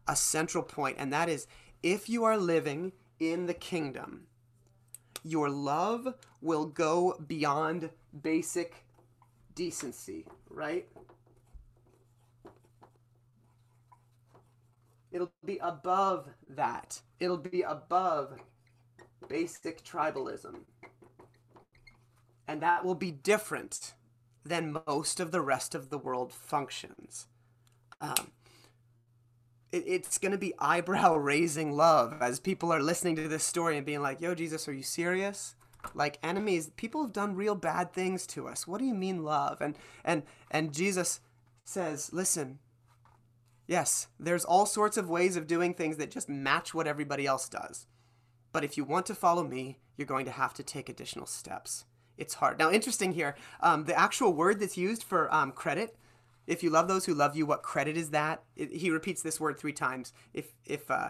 a 0.07 0.15
central 0.15 0.63
point, 0.63 0.97
and 0.99 1.13
that 1.13 1.29
is 1.29 1.47
if 1.83 2.09
you 2.09 2.23
are 2.23 2.37
living 2.37 2.91
in 3.19 3.45
the 3.45 3.53
kingdom, 3.53 4.27
your 5.23 5.49
love 5.49 6.13
will 6.41 6.65
go 6.65 7.15
beyond 7.27 7.89
basic 8.21 8.75
decency, 9.55 10.25
right? 10.49 10.87
It'll 15.11 15.31
be 15.45 15.57
above 15.61 16.29
that. 16.49 17.01
It'll 17.19 17.37
be 17.37 17.61
above 17.63 18.35
basic 19.27 19.83
tribalism. 19.83 20.55
And 22.47 22.61
that 22.61 22.83
will 22.85 22.95
be 22.95 23.11
different 23.11 23.93
than 24.49 24.81
most 24.87 25.19
of 25.19 25.31
the 25.31 25.41
rest 25.41 25.75
of 25.75 25.89
the 25.89 25.97
world 25.97 26.33
functions. 26.33 27.27
Um, 28.01 28.31
it, 29.71 29.83
it's 29.85 30.17
going 30.17 30.31
to 30.31 30.37
be 30.37 30.53
eyebrow 30.59 31.15
raising 31.17 31.71
love 31.71 32.17
as 32.21 32.39
people 32.39 32.71
are 32.73 32.81
listening 32.81 33.15
to 33.17 33.27
this 33.27 33.43
story 33.43 33.77
and 33.77 33.85
being 33.85 34.01
like, 34.01 34.19
yo, 34.19 34.35
Jesus, 34.35 34.67
are 34.67 34.73
you 34.73 34.83
serious? 34.83 35.55
Like 35.93 36.19
enemies, 36.21 36.71
people 36.75 37.03
have 37.03 37.13
done 37.13 37.35
real 37.35 37.55
bad 37.55 37.93
things 37.93 38.27
to 38.27 38.47
us. 38.47 38.67
What 38.67 38.79
do 38.79 38.85
you 38.85 38.93
mean 38.93 39.23
love? 39.23 39.61
And 39.61 39.77
and 40.03 40.23
and 40.51 40.73
Jesus 40.73 41.21
says, 41.63 42.11
listen, 42.11 42.59
yes, 43.65 44.07
there's 44.19 44.43
all 44.43 44.65
sorts 44.65 44.97
of 44.97 45.09
ways 45.09 45.37
of 45.37 45.47
doing 45.47 45.73
things 45.73 45.95
that 45.97 46.11
just 46.11 46.27
match 46.27 46.73
what 46.73 46.87
everybody 46.87 47.25
else 47.25 47.47
does. 47.47 47.87
But 48.51 48.65
if 48.65 48.75
you 48.75 48.83
want 48.83 49.05
to 49.05 49.15
follow 49.15 49.43
me, 49.43 49.77
you're 49.95 50.05
going 50.05 50.25
to 50.25 50.31
have 50.31 50.53
to 50.55 50.63
take 50.63 50.89
additional 50.89 51.27
steps 51.27 51.85
it's 52.19 52.35
hard. 52.35 52.59
Now, 52.59 52.69
interesting 52.69 53.13
here, 53.13 53.35
um, 53.61 53.85
the 53.85 53.97
actual 53.97 54.33
word 54.33 54.59
that's 54.59 54.77
used 54.77 55.03
for 55.03 55.33
um, 55.33 55.51
credit. 55.51 55.95
If 56.45 56.63
you 56.63 56.69
love 56.69 56.87
those 56.87 57.05
who 57.05 57.13
love 57.13 57.35
you, 57.35 57.45
what 57.45 57.63
credit 57.63 57.95
is 57.95 58.09
that? 58.09 58.43
It, 58.55 58.71
he 58.73 58.91
repeats 58.91 59.21
this 59.21 59.39
word 59.39 59.57
three 59.57 59.73
times. 59.73 60.13
If 60.33 60.53
if 60.65 60.91
uh, 60.91 61.09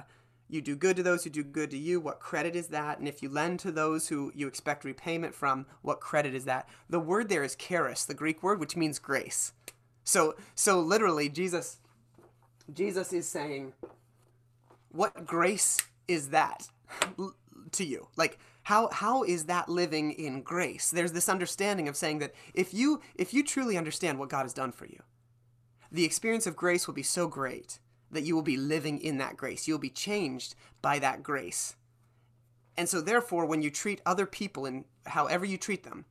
you 0.50 0.62
do 0.62 0.76
good 0.76 0.96
to 0.98 1.04
those 1.04 1.24
who 1.24 1.30
do 1.30 1.44
good 1.44 1.72
to 1.72 1.78
you, 1.78 2.00
what 2.00 2.20
credit 2.20 2.56
is 2.56 2.68
that? 2.68 3.00
And 3.00 3.08
if 3.08 3.24
you 3.24 3.30
lend 3.30 3.60
to 3.62 3.72
those 3.72 4.10
who 4.10 4.32
you 4.36 4.48
expect 4.48 4.84
repayment 4.84 5.34
from, 5.34 5.66
what 5.82 6.00
credit 6.00 6.36
is 6.36 6.46
that? 6.46 6.68
The 6.90 7.00
word 7.00 7.30
there 7.30 7.44
is 7.44 7.56
charis, 7.56 8.06
the 8.06 8.14
Greek 8.14 8.44
word, 8.44 8.60
which 8.60 8.76
means 8.76 9.00
grace. 9.00 9.54
So 10.04 10.36
so 10.56 10.80
literally, 10.80 11.30
Jesus 11.30 11.78
Jesus 12.74 13.14
is 13.14 13.28
saying, 13.28 13.74
what 14.92 15.26
grace 15.26 15.78
is 16.08 16.30
that 16.30 16.68
to 17.72 17.86
you? 17.86 18.08
Like 18.16 18.40
how 18.70 18.88
how 18.92 19.24
is 19.24 19.46
that 19.46 19.68
living 19.68 20.12
in 20.12 20.44
grace? 20.44 20.92
There's 20.92 21.12
this 21.12 21.28
understanding 21.28 21.88
of 21.88 21.98
saying 21.98 22.20
that 22.20 22.36
if 22.54 22.72
you 22.72 23.02
if 23.16 23.34
you 23.34 23.44
truly 23.44 23.76
understand 23.76 24.20
what 24.20 24.30
god 24.30 24.44
has 24.44 24.54
done 24.54 24.72
for 24.72 24.86
you 24.86 25.02
the 25.92 26.06
experience 26.06 26.46
of 26.46 26.56
grace 26.56 26.86
will 26.86 26.94
be 26.94 27.02
so 27.02 27.28
great 27.28 27.80
that 28.12 28.22
you 28.22 28.36
will 28.36 28.44
be 28.44 28.58
living 28.58 29.00
in 29.00 29.18
that 29.18 29.38
grace. 29.38 29.68
You'll 29.68 29.80
be 29.80 29.90
changed 29.90 30.54
by 30.84 31.00
that 31.00 31.24
grace. 31.24 31.78
And 32.78 32.88
so 32.88 33.02
therefore 33.02 33.48
when 33.48 33.64
you 33.64 33.72
treat 33.72 34.02
other 34.06 34.28
people 34.28 34.68
in 34.68 34.86
however 35.08 35.46
you 35.46 35.58
treat 35.58 35.84
them 35.84 36.06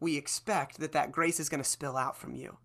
we 0.00 0.16
expect 0.16 0.80
that 0.80 0.90
that 0.90 1.12
grace 1.12 1.38
is 1.38 1.48
going 1.48 1.62
to 1.62 1.70
spill 1.76 1.96
out 1.96 2.16
from 2.16 2.34
you. 2.34 2.58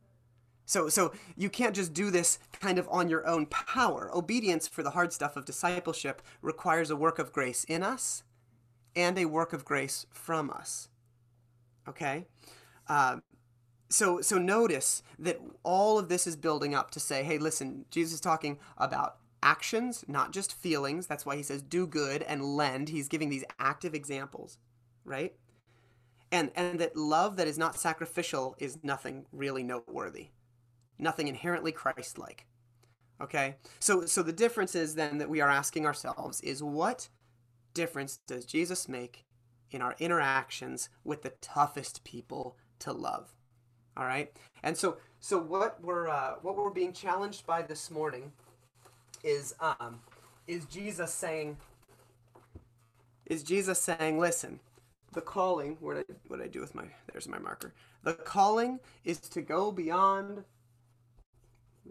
So 0.65 0.89
so 0.89 1.13
you 1.37 1.51
can't 1.51 1.75
just 1.75 1.93
do 1.93 2.09
this 2.09 2.39
kind 2.59 2.79
of 2.79 2.89
on 2.89 3.07
your 3.07 3.27
own 3.27 3.45
power. 3.45 4.09
Obedience 4.15 4.67
for 4.67 4.81
the 4.81 4.95
hard 4.97 5.13
stuff 5.13 5.37
of 5.37 5.45
discipleship 5.45 6.23
requires 6.41 6.89
a 6.89 6.95
work 6.95 7.19
of 7.19 7.31
grace 7.31 7.63
in 7.65 7.83
us 7.83 8.23
and 8.95 9.17
a 9.17 9.25
work 9.25 9.53
of 9.53 9.65
grace 9.65 10.05
from 10.11 10.49
us. 10.49 10.89
Okay? 11.87 12.25
Uh, 12.87 13.17
so, 13.89 14.21
so 14.21 14.37
notice 14.37 15.01
that 15.17 15.39
all 15.63 15.97
of 15.97 16.09
this 16.09 16.27
is 16.27 16.35
building 16.35 16.75
up 16.75 16.91
to 16.91 16.99
say, 16.99 17.23
hey, 17.23 17.37
listen, 17.37 17.85
Jesus 17.89 18.15
is 18.15 18.21
talking 18.21 18.59
about 18.77 19.17
actions, 19.41 20.03
not 20.07 20.31
just 20.31 20.53
feelings. 20.53 21.07
That's 21.07 21.25
why 21.25 21.35
he 21.35 21.43
says 21.43 21.61
do 21.61 21.87
good 21.87 22.23
and 22.23 22.43
lend. 22.43 22.89
He's 22.89 23.07
giving 23.07 23.29
these 23.29 23.45
active 23.59 23.93
examples, 23.93 24.57
right? 25.03 25.33
And 26.31 26.51
and 26.55 26.79
that 26.79 26.95
love 26.95 27.37
that 27.37 27.47
is 27.47 27.57
not 27.57 27.75
sacrificial 27.75 28.55
is 28.59 28.77
nothing 28.83 29.25
really 29.31 29.63
noteworthy. 29.63 30.27
Nothing 30.99 31.27
inherently 31.27 31.71
Christ-like. 31.71 32.45
Okay? 33.21 33.55
So 33.79 34.05
so 34.05 34.21
the 34.21 34.33
difference 34.33 34.75
is 34.75 34.95
then 34.95 35.17
that 35.17 35.29
we 35.29 35.41
are 35.41 35.49
asking 35.49 35.85
ourselves 35.85 36.41
is 36.41 36.61
what 36.61 37.09
difference 37.73 38.19
does 38.27 38.45
Jesus 38.45 38.87
make 38.87 39.25
in 39.71 39.81
our 39.81 39.95
interactions 39.99 40.89
with 41.03 41.21
the 41.21 41.33
toughest 41.41 42.03
people 42.03 42.57
to 42.79 42.91
love? 42.91 43.33
All 43.95 44.05
right? 44.05 44.31
And 44.63 44.77
so 44.77 44.97
so 45.19 45.37
what 45.37 45.83
we're 45.83 46.07
uh, 46.07 46.35
what 46.41 46.55
we're 46.55 46.69
being 46.69 46.93
challenged 46.93 47.45
by 47.45 47.61
this 47.61 47.91
morning 47.91 48.31
is 49.23 49.53
um, 49.59 49.99
is 50.47 50.65
Jesus 50.65 51.13
saying 51.13 51.57
is 53.29 53.43
Jesus 53.43 53.79
saying, 53.79 54.19
listen, 54.19 54.59
the 55.13 55.21
calling, 55.21 55.77
what 55.79 55.95
did 55.95 56.05
I, 56.09 56.13
what 56.27 56.37
did 56.37 56.45
I 56.45 56.49
do 56.49 56.61
with 56.61 56.75
my, 56.75 56.85
there's 57.11 57.27
my 57.27 57.37
marker. 57.37 57.73
The 58.03 58.13
calling 58.13 58.79
is 59.05 59.19
to 59.19 59.41
go 59.41 59.71
beyond 59.71 60.43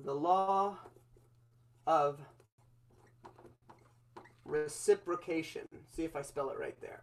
the 0.05 0.15
law 0.15 0.77
of 1.87 2.21
reciprocation. 4.49 5.69
See 5.95 6.05
if 6.05 6.17
I 6.17 6.23
spell 6.23 6.51
it 6.51 6.59
right 6.59 6.81
there. 6.81 7.03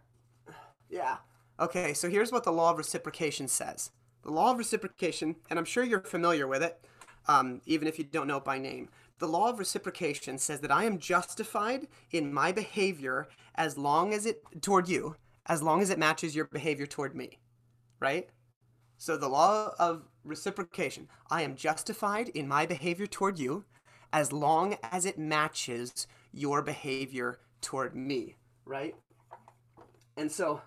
Yeah. 0.90 1.16
Okay, 1.58 1.94
so 1.94 2.08
here's 2.08 2.32
what 2.32 2.44
the 2.44 2.52
law 2.52 2.72
of 2.72 2.78
reciprocation 2.78 3.48
says. 3.48 3.90
The 4.22 4.32
law 4.32 4.52
of 4.52 4.58
reciprocation, 4.58 5.36
and 5.48 5.58
I'm 5.58 5.64
sure 5.64 5.84
you're 5.84 6.00
familiar 6.00 6.46
with 6.46 6.62
it, 6.62 6.84
um, 7.28 7.60
even 7.66 7.88
if 7.88 7.98
you 7.98 8.04
don't 8.04 8.26
know 8.26 8.36
it 8.38 8.44
by 8.44 8.58
name. 8.58 8.88
The 9.18 9.28
law 9.28 9.48
of 9.48 9.58
reciprocation 9.58 10.38
says 10.38 10.60
that 10.60 10.70
I 10.70 10.84
am 10.84 10.98
justified 10.98 11.88
in 12.10 12.32
my 12.32 12.52
behavior 12.52 13.28
as 13.54 13.78
long 13.78 14.12
as 14.12 14.26
it 14.26 14.42
toward 14.60 14.88
you, 14.88 15.16
as 15.46 15.62
long 15.62 15.80
as 15.80 15.90
it 15.90 15.98
matches 15.98 16.36
your 16.36 16.44
behavior 16.44 16.86
toward 16.86 17.14
me. 17.14 17.38
Right? 18.00 18.28
So 18.98 19.16
the 19.16 19.28
law 19.28 19.72
of 19.78 20.02
reciprocation, 20.24 21.08
I 21.30 21.42
am 21.42 21.56
justified 21.56 22.28
in 22.30 22.48
my 22.48 22.66
behavior 22.66 23.06
toward 23.06 23.38
you 23.38 23.64
as 24.12 24.32
long 24.32 24.76
as 24.82 25.04
it 25.06 25.18
matches 25.18 26.06
your 26.36 26.62
behavior 26.62 27.38
toward 27.60 27.96
me, 27.96 28.36
right? 28.64 28.94
And 30.16 30.30
so 30.30 30.62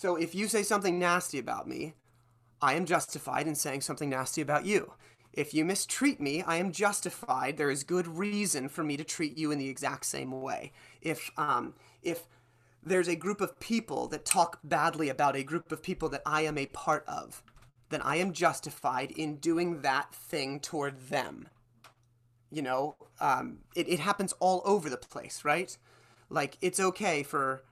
So 0.00 0.16
if 0.16 0.34
you 0.34 0.48
say 0.48 0.62
something 0.62 0.98
nasty 0.98 1.38
about 1.38 1.68
me, 1.68 1.92
I 2.62 2.72
am 2.72 2.86
justified 2.86 3.46
in 3.46 3.54
saying 3.54 3.82
something 3.82 4.08
nasty 4.08 4.40
about 4.40 4.64
you. 4.64 4.94
If 5.34 5.52
you 5.52 5.62
mistreat 5.62 6.18
me, 6.20 6.42
I 6.42 6.56
am 6.56 6.72
justified. 6.72 7.58
There 7.58 7.70
is 7.70 7.84
good 7.84 8.06
reason 8.06 8.70
for 8.70 8.82
me 8.82 8.96
to 8.96 9.04
treat 9.04 9.36
you 9.36 9.50
in 9.50 9.58
the 9.58 9.68
exact 9.68 10.06
same 10.06 10.40
way. 10.40 10.72
If 11.02 11.30
um, 11.36 11.74
if 12.02 12.22
there's 12.82 13.08
a 13.08 13.14
group 13.14 13.42
of 13.42 13.60
people 13.60 14.08
that 14.08 14.24
talk 14.24 14.58
badly 14.64 15.10
about 15.10 15.36
a 15.36 15.42
group 15.42 15.70
of 15.70 15.82
people 15.82 16.08
that 16.08 16.22
I 16.24 16.42
am 16.42 16.56
a 16.56 16.64
part 16.64 17.04
of, 17.06 17.42
then 17.90 18.02
I 18.02 18.16
am 18.16 18.32
justified 18.32 19.10
in 19.10 19.36
doing 19.36 19.82
that 19.82 20.14
thing 20.14 20.60
toward 20.60 21.08
them. 21.08 21.48
You 22.50 22.62
know, 22.62 22.96
um, 23.20 23.58
it, 23.76 23.88
it 23.88 24.00
happens 24.00 24.32
all 24.40 24.62
over 24.64 24.90
the 24.90 24.96
place, 24.96 25.44
right? 25.44 25.76
Like, 26.28 26.56
it's 26.60 26.80
okay 26.80 27.22
for 27.22 27.62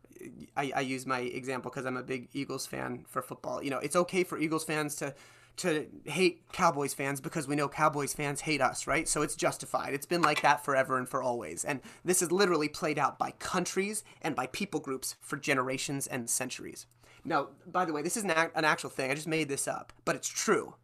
I, 0.56 0.72
I 0.75 0.80
use 0.80 1.06
my 1.06 1.20
example 1.20 1.70
because 1.70 1.87
I'm 1.87 1.96
a 1.96 2.02
big 2.02 2.28
Eagles 2.32 2.66
fan 2.66 3.04
for 3.08 3.22
football. 3.22 3.62
You 3.62 3.70
know, 3.70 3.78
it's 3.78 3.96
okay 3.96 4.25
for 4.25 4.38
Eagles 4.38 4.64
fans 4.64 4.96
to 4.96 5.14
to 5.58 5.87
hate 6.04 6.44
Cowboys 6.52 6.94
fans 6.94 7.20
because 7.20 7.48
we 7.48 7.56
know 7.56 7.68
Cowboys 7.68 8.14
fans 8.14 8.42
hate 8.42 8.60
us, 8.60 8.87
right? 8.87 9.08
So 9.08 9.22
it's 9.22 9.34
justified. 9.34 9.92
It's 9.92 10.06
been 10.06 10.22
like 10.22 10.40
that 10.42 10.64
forever 10.64 10.96
and 10.96 11.08
for 11.08 11.20
always. 11.20 11.64
And 11.64 11.80
this 12.04 12.22
is 12.22 12.30
literally 12.30 12.68
played 12.68 12.96
out 12.96 13.18
by 13.18 13.32
countries 13.32 14.04
and 14.22 14.37
by 14.37 14.46
people 14.46 14.78
groups 14.78 15.16
for 15.20 15.37
generations 15.37 16.06
and 16.06 16.30
centuries. 16.30 16.87
Now, 17.25 17.48
by 17.66 17.84
the 17.84 17.92
way, 17.92 18.02
this 18.02 18.16
isn't 18.16 18.30
an 18.30 18.64
actual 18.64 18.90
thing. 18.90 19.10
I 19.10 19.14
just 19.14 19.26
made 19.26 19.48
this 19.48 19.68
up, 19.68 19.92
but 20.04 20.16
it's 20.16 20.28
true. 20.28 20.75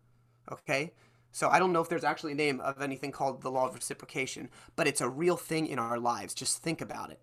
Okay? 0.51 0.93
So 1.33 1.49
I 1.49 1.59
don't 1.59 1.73
know 1.73 1.81
if 1.81 1.89
there's 1.89 2.05
actually 2.05 2.33
a 2.33 2.37
name 2.37 2.61
of 2.61 2.81
anything 2.81 3.11
called 3.11 3.43
the 3.43 3.51
law 3.51 3.67
of 3.67 3.75
reciprocation, 3.75 4.51
but 4.77 4.87
it's 4.87 5.01
a 5.01 5.09
real 5.09 5.37
thing 5.37 5.67
in 5.67 5.79
our 5.79 5.99
lives. 5.99 6.35
Just 6.35 6.63
think 6.63 6.81
about 6.81 7.11
it. 7.11 7.21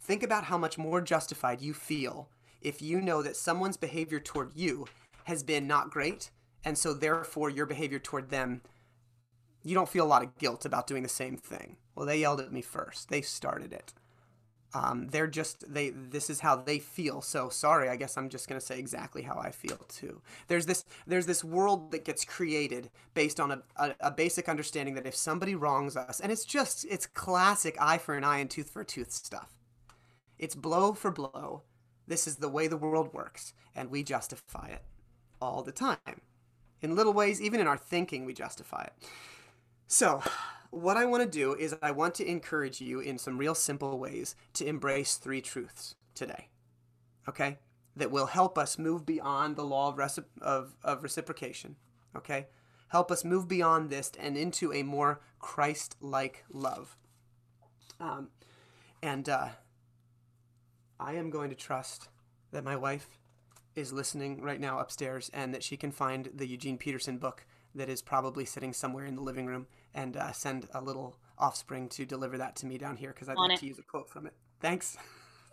Think 0.00 0.22
about 0.22 0.44
how 0.44 0.58
much 0.58 0.78
more 0.78 1.00
justified 1.00 1.60
you 1.60 1.72
feel 1.72 2.28
if 2.60 2.82
you 2.82 3.00
know 3.00 3.22
that 3.22 3.36
someone's 3.36 3.76
behavior 3.76 4.18
toward 4.18 4.52
you 4.56 4.86
has 5.24 5.42
been 5.42 5.68
not 5.68 5.90
great, 5.90 6.30
and 6.64 6.76
so 6.76 6.94
therefore 6.94 7.50
your 7.50 7.66
behavior 7.66 7.98
toward 8.00 8.30
them, 8.30 8.62
you 9.62 9.74
don't 9.74 9.88
feel 9.88 10.04
a 10.04 10.08
lot 10.08 10.22
of 10.22 10.36
guilt 10.38 10.64
about 10.64 10.88
doing 10.88 11.04
the 11.04 11.08
same 11.08 11.36
thing. 11.36 11.76
Well, 11.94 12.06
they 12.06 12.18
yelled 12.18 12.40
at 12.40 12.52
me 12.52 12.62
first. 12.62 13.08
They 13.08 13.20
started 13.20 13.72
it. 13.72 13.92
Um, 14.74 15.08
they're 15.08 15.26
just 15.26 15.72
they. 15.72 15.90
This 15.90 16.30
is 16.30 16.40
how 16.40 16.56
they 16.56 16.78
feel. 16.78 17.20
So 17.20 17.48
sorry. 17.48 17.88
I 17.88 17.96
guess 17.96 18.16
I'm 18.16 18.28
just 18.28 18.48
gonna 18.48 18.60
say 18.60 18.78
exactly 18.78 19.22
how 19.22 19.38
I 19.38 19.50
feel 19.50 19.78
too. 19.88 20.22
There's 20.48 20.66
this. 20.66 20.84
There's 21.06 21.26
this 21.26 21.44
world 21.44 21.92
that 21.92 22.04
gets 22.04 22.24
created 22.24 22.90
based 23.14 23.38
on 23.38 23.50
a, 23.50 23.62
a, 23.76 23.94
a 24.00 24.10
basic 24.10 24.48
understanding 24.48 24.94
that 24.94 25.06
if 25.06 25.14
somebody 25.14 25.54
wrongs 25.54 25.96
us, 25.96 26.20
and 26.20 26.32
it's 26.32 26.44
just 26.44 26.86
it's 26.88 27.06
classic 27.06 27.76
eye 27.80 27.98
for 27.98 28.14
an 28.14 28.24
eye 28.24 28.38
and 28.38 28.50
tooth 28.50 28.70
for 28.70 28.82
a 28.82 28.86
tooth 28.86 29.12
stuff 29.12 29.58
it's 30.42 30.56
blow 30.56 30.92
for 30.92 31.12
blow. 31.12 31.62
This 32.08 32.26
is 32.26 32.36
the 32.36 32.48
way 32.48 32.66
the 32.66 32.76
world 32.76 33.14
works, 33.14 33.54
and 33.76 33.90
we 33.90 34.02
justify 34.02 34.66
it 34.66 34.82
all 35.40 35.62
the 35.62 35.70
time. 35.70 36.20
In 36.82 36.96
little 36.96 37.12
ways, 37.12 37.40
even 37.40 37.60
in 37.60 37.68
our 37.68 37.76
thinking, 37.76 38.24
we 38.24 38.34
justify 38.34 38.82
it. 38.82 38.92
So, 39.86 40.20
what 40.72 40.96
I 40.96 41.04
want 41.04 41.22
to 41.22 41.28
do 41.28 41.54
is 41.54 41.76
I 41.82 41.90
want 41.90 42.14
to 42.14 42.26
encourage 42.26 42.80
you 42.80 42.98
in 42.98 43.18
some 43.18 43.36
real 43.36 43.54
simple 43.54 43.98
ways 43.98 44.34
to 44.54 44.66
embrace 44.66 45.16
three 45.16 45.42
truths 45.42 45.94
today. 46.14 46.48
Okay? 47.28 47.58
That 47.94 48.10
will 48.10 48.26
help 48.26 48.56
us 48.56 48.78
move 48.78 49.04
beyond 49.04 49.56
the 49.56 49.64
law 49.64 49.88
of, 49.88 50.18
of, 50.40 50.74
of 50.82 51.02
reciprocation. 51.02 51.76
Okay? 52.16 52.46
Help 52.88 53.10
us 53.12 53.22
move 53.22 53.48
beyond 53.48 53.90
this 53.90 54.10
and 54.18 54.34
into 54.34 54.72
a 54.72 54.82
more 54.82 55.20
Christ 55.38 55.96
like 56.00 56.44
love. 56.50 56.96
Um, 58.00 58.28
and 59.02 59.28
uh, 59.28 59.48
I 60.98 61.14
am 61.14 61.28
going 61.28 61.50
to 61.50 61.56
trust 61.56 62.08
that 62.50 62.64
my 62.64 62.76
wife 62.76 63.18
is 63.76 63.92
listening 63.92 64.40
right 64.40 64.60
now 64.60 64.78
upstairs 64.78 65.30
and 65.34 65.52
that 65.52 65.62
she 65.62 65.76
can 65.76 65.92
find 65.92 66.30
the 66.34 66.46
Eugene 66.46 66.78
Peterson 66.78 67.18
book 67.18 67.44
that 67.74 67.90
is 67.90 68.00
probably 68.00 68.46
sitting 68.46 68.72
somewhere 68.72 69.04
in 69.04 69.16
the 69.16 69.22
living 69.22 69.46
room 69.46 69.66
and 69.94 70.16
uh, 70.16 70.32
send 70.32 70.68
a 70.74 70.80
little 70.80 71.16
offspring 71.38 71.88
to 71.88 72.04
deliver 72.06 72.38
that 72.38 72.56
to 72.56 72.66
me 72.66 72.78
down 72.78 72.96
here 72.96 73.10
because 73.10 73.28
I'd 73.28 73.36
On 73.36 73.48
like 73.48 73.58
it. 73.58 73.60
to 73.60 73.66
use 73.66 73.78
a 73.78 73.82
quote 73.82 74.08
from 74.08 74.26
it. 74.26 74.32
Thanks. 74.60 74.96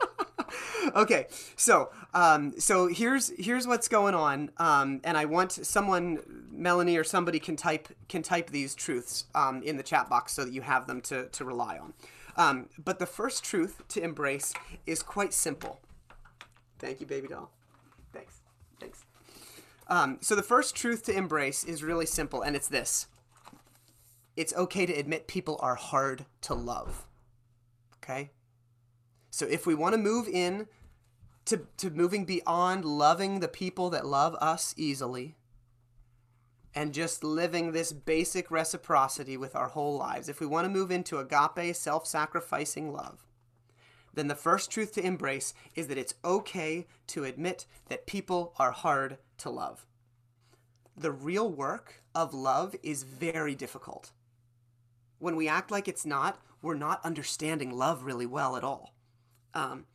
okay, 0.95 1.27
so 1.55 1.89
um, 2.13 2.53
so 2.57 2.87
here's 2.87 3.31
here's 3.37 3.67
what's 3.67 3.87
going 3.87 4.15
on, 4.15 4.51
um, 4.57 5.01
and 5.03 5.17
I 5.17 5.25
want 5.25 5.51
someone, 5.51 6.19
Melanie 6.51 6.95
or 6.97 7.03
somebody, 7.03 7.39
can 7.39 7.55
type 7.55 7.89
can 8.07 8.21
type 8.23 8.49
these 8.49 8.75
truths 8.75 9.25
um, 9.35 9.61
in 9.63 9.77
the 9.77 9.83
chat 9.83 10.09
box 10.09 10.33
so 10.33 10.45
that 10.45 10.53
you 10.53 10.61
have 10.61 10.87
them 10.87 11.01
to 11.01 11.27
to 11.27 11.43
rely 11.45 11.77
on. 11.77 11.93
Um, 12.37 12.69
but 12.83 12.99
the 12.99 13.05
first 13.05 13.43
truth 13.43 13.81
to 13.89 14.01
embrace 14.01 14.53
is 14.85 15.03
quite 15.03 15.33
simple. 15.33 15.81
Thank 16.79 17.01
you, 17.01 17.05
baby 17.07 17.27
doll. 17.27 17.51
Thanks. 18.13 18.39
Thanks. 18.79 19.03
Um, 19.87 20.19
so 20.21 20.35
the 20.35 20.43
first 20.43 20.75
truth 20.75 21.03
to 21.05 21.15
embrace 21.15 21.63
is 21.63 21.83
really 21.83 22.05
simple, 22.05 22.41
and 22.41 22.55
it's 22.55 22.67
this 22.69 23.07
it's 24.39 24.55
okay 24.55 24.85
to 24.85 24.93
admit 24.93 25.27
people 25.27 25.57
are 25.59 25.75
hard 25.75 26.25
to 26.39 26.53
love. 26.53 27.05
Okay? 27.97 28.31
So 29.29 29.45
if 29.45 29.67
we 29.67 29.75
want 29.75 29.93
to 29.95 29.99
move 29.99 30.29
in 30.29 30.67
to, 31.43 31.67
to 31.75 31.89
moving 31.89 32.23
beyond 32.23 32.85
loving 32.85 33.41
the 33.41 33.49
people 33.49 33.89
that 33.89 34.05
love 34.05 34.35
us 34.35 34.73
easily, 34.77 35.35
and 36.73 36.93
just 36.93 37.21
living 37.21 37.73
this 37.73 37.91
basic 37.91 38.49
reciprocity 38.49 39.35
with 39.35 39.57
our 39.57 39.67
whole 39.67 39.97
lives, 39.97 40.29
if 40.29 40.39
we 40.39 40.47
want 40.47 40.63
to 40.63 40.71
move 40.71 40.89
into 40.89 41.17
agape, 41.17 41.75
self 41.75 42.07
sacrificing 42.07 42.93
love, 42.93 43.25
then 44.13 44.29
the 44.29 44.35
first 44.35 44.71
truth 44.71 44.93
to 44.93 45.05
embrace 45.05 45.53
is 45.75 45.87
that 45.87 45.97
it's 45.97 46.13
okay 46.23 46.87
to 47.07 47.25
admit 47.25 47.65
that 47.89 48.07
people 48.07 48.53
are 48.57 48.71
hard 48.71 49.17
to 49.39 49.49
love. 49.49 49.85
The 50.95 51.11
real 51.11 51.51
work 51.51 52.01
of 52.15 52.33
love 52.33 52.73
is 52.81 53.03
very 53.03 53.53
difficult. 53.53 54.11
When 55.19 55.35
we 55.35 55.47
act 55.47 55.71
like 55.71 55.87
it's 55.87 56.05
not, 56.05 56.41
we're 56.61 56.75
not 56.75 57.03
understanding 57.05 57.71
love 57.71 58.03
really 58.03 58.25
well 58.25 58.55
at 58.55 58.63
all. 58.63 58.95
Um, 59.53 59.85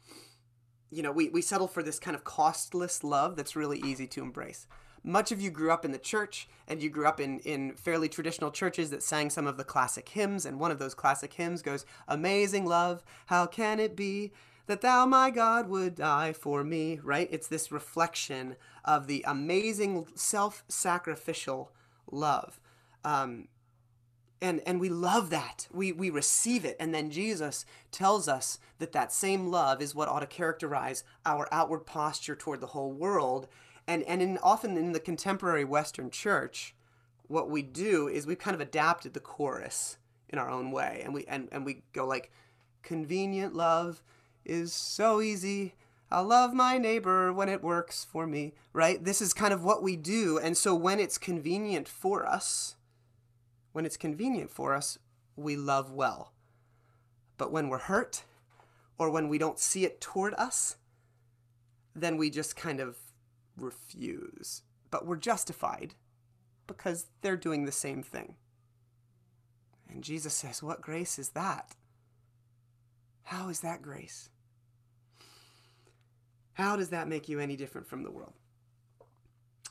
you 0.90 1.02
know, 1.02 1.12
we, 1.12 1.28
we 1.28 1.42
settle 1.42 1.68
for 1.68 1.82
this 1.82 1.98
kind 1.98 2.14
of 2.14 2.24
costless 2.24 3.02
love 3.02 3.36
that's 3.36 3.56
really 3.56 3.80
easy 3.80 4.06
to 4.06 4.22
embrace 4.22 4.66
much 5.04 5.30
of 5.30 5.40
you 5.40 5.50
grew 5.50 5.70
up 5.70 5.84
in 5.84 5.92
the 5.92 5.98
church 5.98 6.48
and 6.66 6.82
you 6.82 6.88
grew 6.88 7.06
up 7.06 7.20
in, 7.20 7.38
in 7.40 7.74
fairly 7.74 8.08
traditional 8.08 8.50
churches 8.50 8.90
that 8.90 9.02
sang 9.02 9.28
some 9.28 9.46
of 9.46 9.58
the 9.58 9.64
classic 9.64 10.08
hymns. 10.08 10.46
And 10.46 10.58
one 10.58 10.70
of 10.70 10.78
those 10.78 10.94
classic 10.94 11.34
hymns 11.34 11.60
goes, 11.62 11.84
Amazing 12.08 12.64
love, 12.64 13.04
how 13.26 13.46
can 13.46 13.78
it 13.78 13.94
be 13.94 14.32
that 14.66 14.80
thou, 14.80 15.04
my 15.04 15.30
God, 15.30 15.68
would 15.68 15.96
die 15.96 16.32
for 16.32 16.64
me? 16.64 16.98
Right? 17.04 17.28
It's 17.30 17.48
this 17.48 17.70
reflection 17.70 18.56
of 18.84 19.06
the 19.06 19.22
amazing 19.28 20.06
self 20.14 20.64
sacrificial 20.68 21.70
love 22.10 22.58
Um, 23.04 23.48
and 24.44 24.60
and 24.66 24.78
we 24.78 24.90
love 24.90 25.30
that. 25.30 25.66
We 25.72 25.90
we 25.90 26.10
receive 26.10 26.66
it. 26.66 26.76
And 26.78 26.94
then 26.94 27.10
jesus 27.10 27.64
tells 27.90 28.28
us 28.28 28.58
that 28.78 28.92
that 28.92 29.12
same 29.12 29.50
love 29.50 29.80
is 29.80 29.94
what 29.94 30.08
ought 30.08 30.20
to 30.20 30.26
characterize 30.26 31.02
our 31.24 31.48
outward 31.50 31.86
posture 31.86 32.36
toward 32.36 32.60
the 32.60 32.68
whole 32.68 32.92
world. 32.92 33.48
And 33.88 34.02
and 34.02 34.20
in 34.20 34.38
often 34.42 34.76
in 34.76 34.92
the 34.92 35.00
contemporary 35.00 35.64
western 35.64 36.10
church 36.10 36.74
what 37.26 37.48
we 37.48 37.62
do 37.62 38.06
is 38.06 38.26
we've 38.26 38.38
kind 38.38 38.54
of 38.54 38.60
adapted 38.60 39.14
the 39.14 39.20
chorus 39.20 39.96
in 40.28 40.38
our 40.38 40.50
own 40.50 40.70
way. 40.70 41.00
And 41.02 41.14
we 41.14 41.24
and, 41.24 41.48
and 41.50 41.64
we 41.64 41.82
go 41.94 42.06
like 42.06 42.30
convenient 42.82 43.54
love 43.54 44.02
is 44.44 44.74
so 44.74 45.22
easy. 45.22 45.74
I'll 46.10 46.24
love 46.24 46.52
my 46.52 46.76
neighbor 46.76 47.32
when 47.32 47.48
it 47.48 47.62
works 47.62 48.04
for 48.04 48.26
me, 48.26 48.52
right? 48.74 49.02
This 49.02 49.22
is 49.22 49.32
kind 49.32 49.54
of 49.54 49.64
what 49.64 49.82
we 49.82 49.96
do. 49.96 50.38
And 50.38 50.54
so 50.54 50.74
when 50.74 51.00
it's 51.00 51.16
convenient 51.16 51.88
for 51.88 52.26
us, 52.26 52.76
when 53.74 53.84
it's 53.84 53.96
convenient 53.96 54.52
for 54.52 54.72
us, 54.72 55.00
we 55.34 55.56
love 55.56 55.90
well. 55.90 56.32
But 57.36 57.50
when 57.50 57.68
we're 57.68 57.78
hurt 57.78 58.22
or 58.98 59.10
when 59.10 59.28
we 59.28 59.36
don't 59.36 59.58
see 59.58 59.84
it 59.84 60.00
toward 60.00 60.32
us, 60.34 60.76
then 61.92 62.16
we 62.16 62.30
just 62.30 62.54
kind 62.54 62.78
of 62.78 62.96
refuse. 63.56 64.62
But 64.92 65.06
we're 65.06 65.16
justified 65.16 65.94
because 66.68 67.06
they're 67.20 67.36
doing 67.36 67.64
the 67.64 67.72
same 67.72 68.04
thing. 68.04 68.36
And 69.88 70.04
Jesus 70.04 70.34
says, 70.34 70.62
What 70.62 70.80
grace 70.80 71.18
is 71.18 71.30
that? 71.30 71.74
How 73.24 73.48
is 73.48 73.58
that 73.60 73.82
grace? 73.82 74.28
How 76.52 76.76
does 76.76 76.90
that 76.90 77.08
make 77.08 77.28
you 77.28 77.40
any 77.40 77.56
different 77.56 77.88
from 77.88 78.04
the 78.04 78.12
world? 78.12 78.34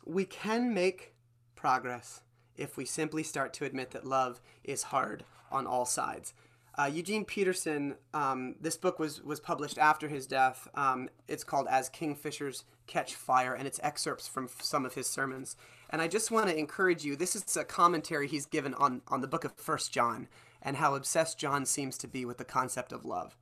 We 0.05 0.25
can 0.25 0.73
make 0.73 1.13
progress 1.55 2.19
if 2.57 2.77
we 2.77 2.85
simply 2.85 3.23
start 3.23 3.53
to 3.53 3.65
admit 3.65 3.91
that 3.91 4.05
love 4.05 4.41
is 4.63 4.83
hard 4.83 5.25
on 5.51 5.67
all 5.67 5.85
sides. 5.85 6.33
Uh, 6.75 6.89
Eugene 6.91 7.23
Peterson, 7.23 7.95
um, 8.15 8.55
this 8.59 8.77
book 8.77 8.97
was, 8.97 9.21
was 9.23 9.39
published 9.39 9.77
after 9.77 10.07
his 10.07 10.25
death. 10.25 10.67
Um, 10.73 11.07
it's 11.27 11.43
called 11.43 11.67
As 11.69 11.89
Kingfishers 11.89 12.63
Catch 12.87 13.13
Fire, 13.13 13.53
and 13.53 13.67
it's 13.67 13.79
excerpts 13.83 14.27
from 14.27 14.49
some 14.59 14.83
of 14.83 14.95
his 14.95 15.07
sermons. 15.07 15.55
And 15.91 16.01
I 16.01 16.07
just 16.07 16.31
want 16.31 16.49
to 16.49 16.57
encourage 16.57 17.05
you 17.05 17.15
this 17.15 17.35
is 17.35 17.55
a 17.55 17.63
commentary 17.63 18.27
he's 18.27 18.47
given 18.47 18.73
on, 18.73 19.03
on 19.07 19.21
the 19.21 19.27
book 19.27 19.43
of 19.43 19.55
First 19.55 19.93
John 19.93 20.27
and 20.63 20.77
how 20.77 20.95
obsessed 20.95 21.37
John 21.37 21.65
seems 21.65 21.97
to 21.99 22.07
be 22.07 22.25
with 22.25 22.39
the 22.39 22.45
concept 22.45 22.91
of 22.91 23.05
love. 23.05 23.37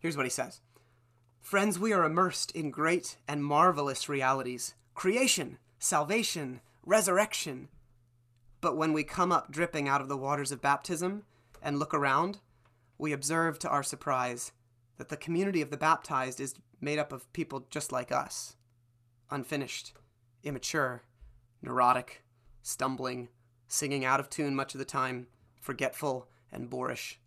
Here's 0.00 0.16
what 0.16 0.26
he 0.26 0.30
says 0.30 0.60
Friends, 1.40 1.78
we 1.78 1.92
are 1.92 2.04
immersed 2.04 2.50
in 2.52 2.72
great 2.72 3.18
and 3.28 3.44
marvelous 3.44 4.08
realities 4.08 4.74
creation, 4.94 5.58
salvation, 5.78 6.60
resurrection 6.84 7.68
but 8.62 8.76
when 8.76 8.94
we 8.94 9.02
come 9.04 9.32
up 9.32 9.50
dripping 9.50 9.88
out 9.88 10.00
of 10.00 10.08
the 10.08 10.16
waters 10.16 10.52
of 10.52 10.62
baptism 10.62 11.24
and 11.60 11.78
look 11.78 11.92
around, 11.92 12.38
we 12.96 13.12
observe 13.12 13.58
to 13.58 13.68
our 13.68 13.82
surprise 13.82 14.52
that 14.96 15.08
the 15.08 15.16
community 15.16 15.60
of 15.60 15.70
the 15.70 15.76
baptized 15.76 16.40
is 16.40 16.54
made 16.80 16.98
up 16.98 17.12
of 17.12 17.30
people 17.34 17.66
just 17.68 17.92
like 17.92 18.10
us 18.10 18.56
unfinished, 19.30 19.94
immature, 20.44 21.02
neurotic, 21.62 22.22
stumbling, 22.62 23.28
singing 23.66 24.04
out 24.04 24.20
of 24.20 24.28
tune 24.28 24.54
much 24.54 24.74
of 24.74 24.78
the 24.78 24.84
time, 24.84 25.26
forgetful, 25.58 26.28
and 26.52 26.68
boorish. 26.68 27.18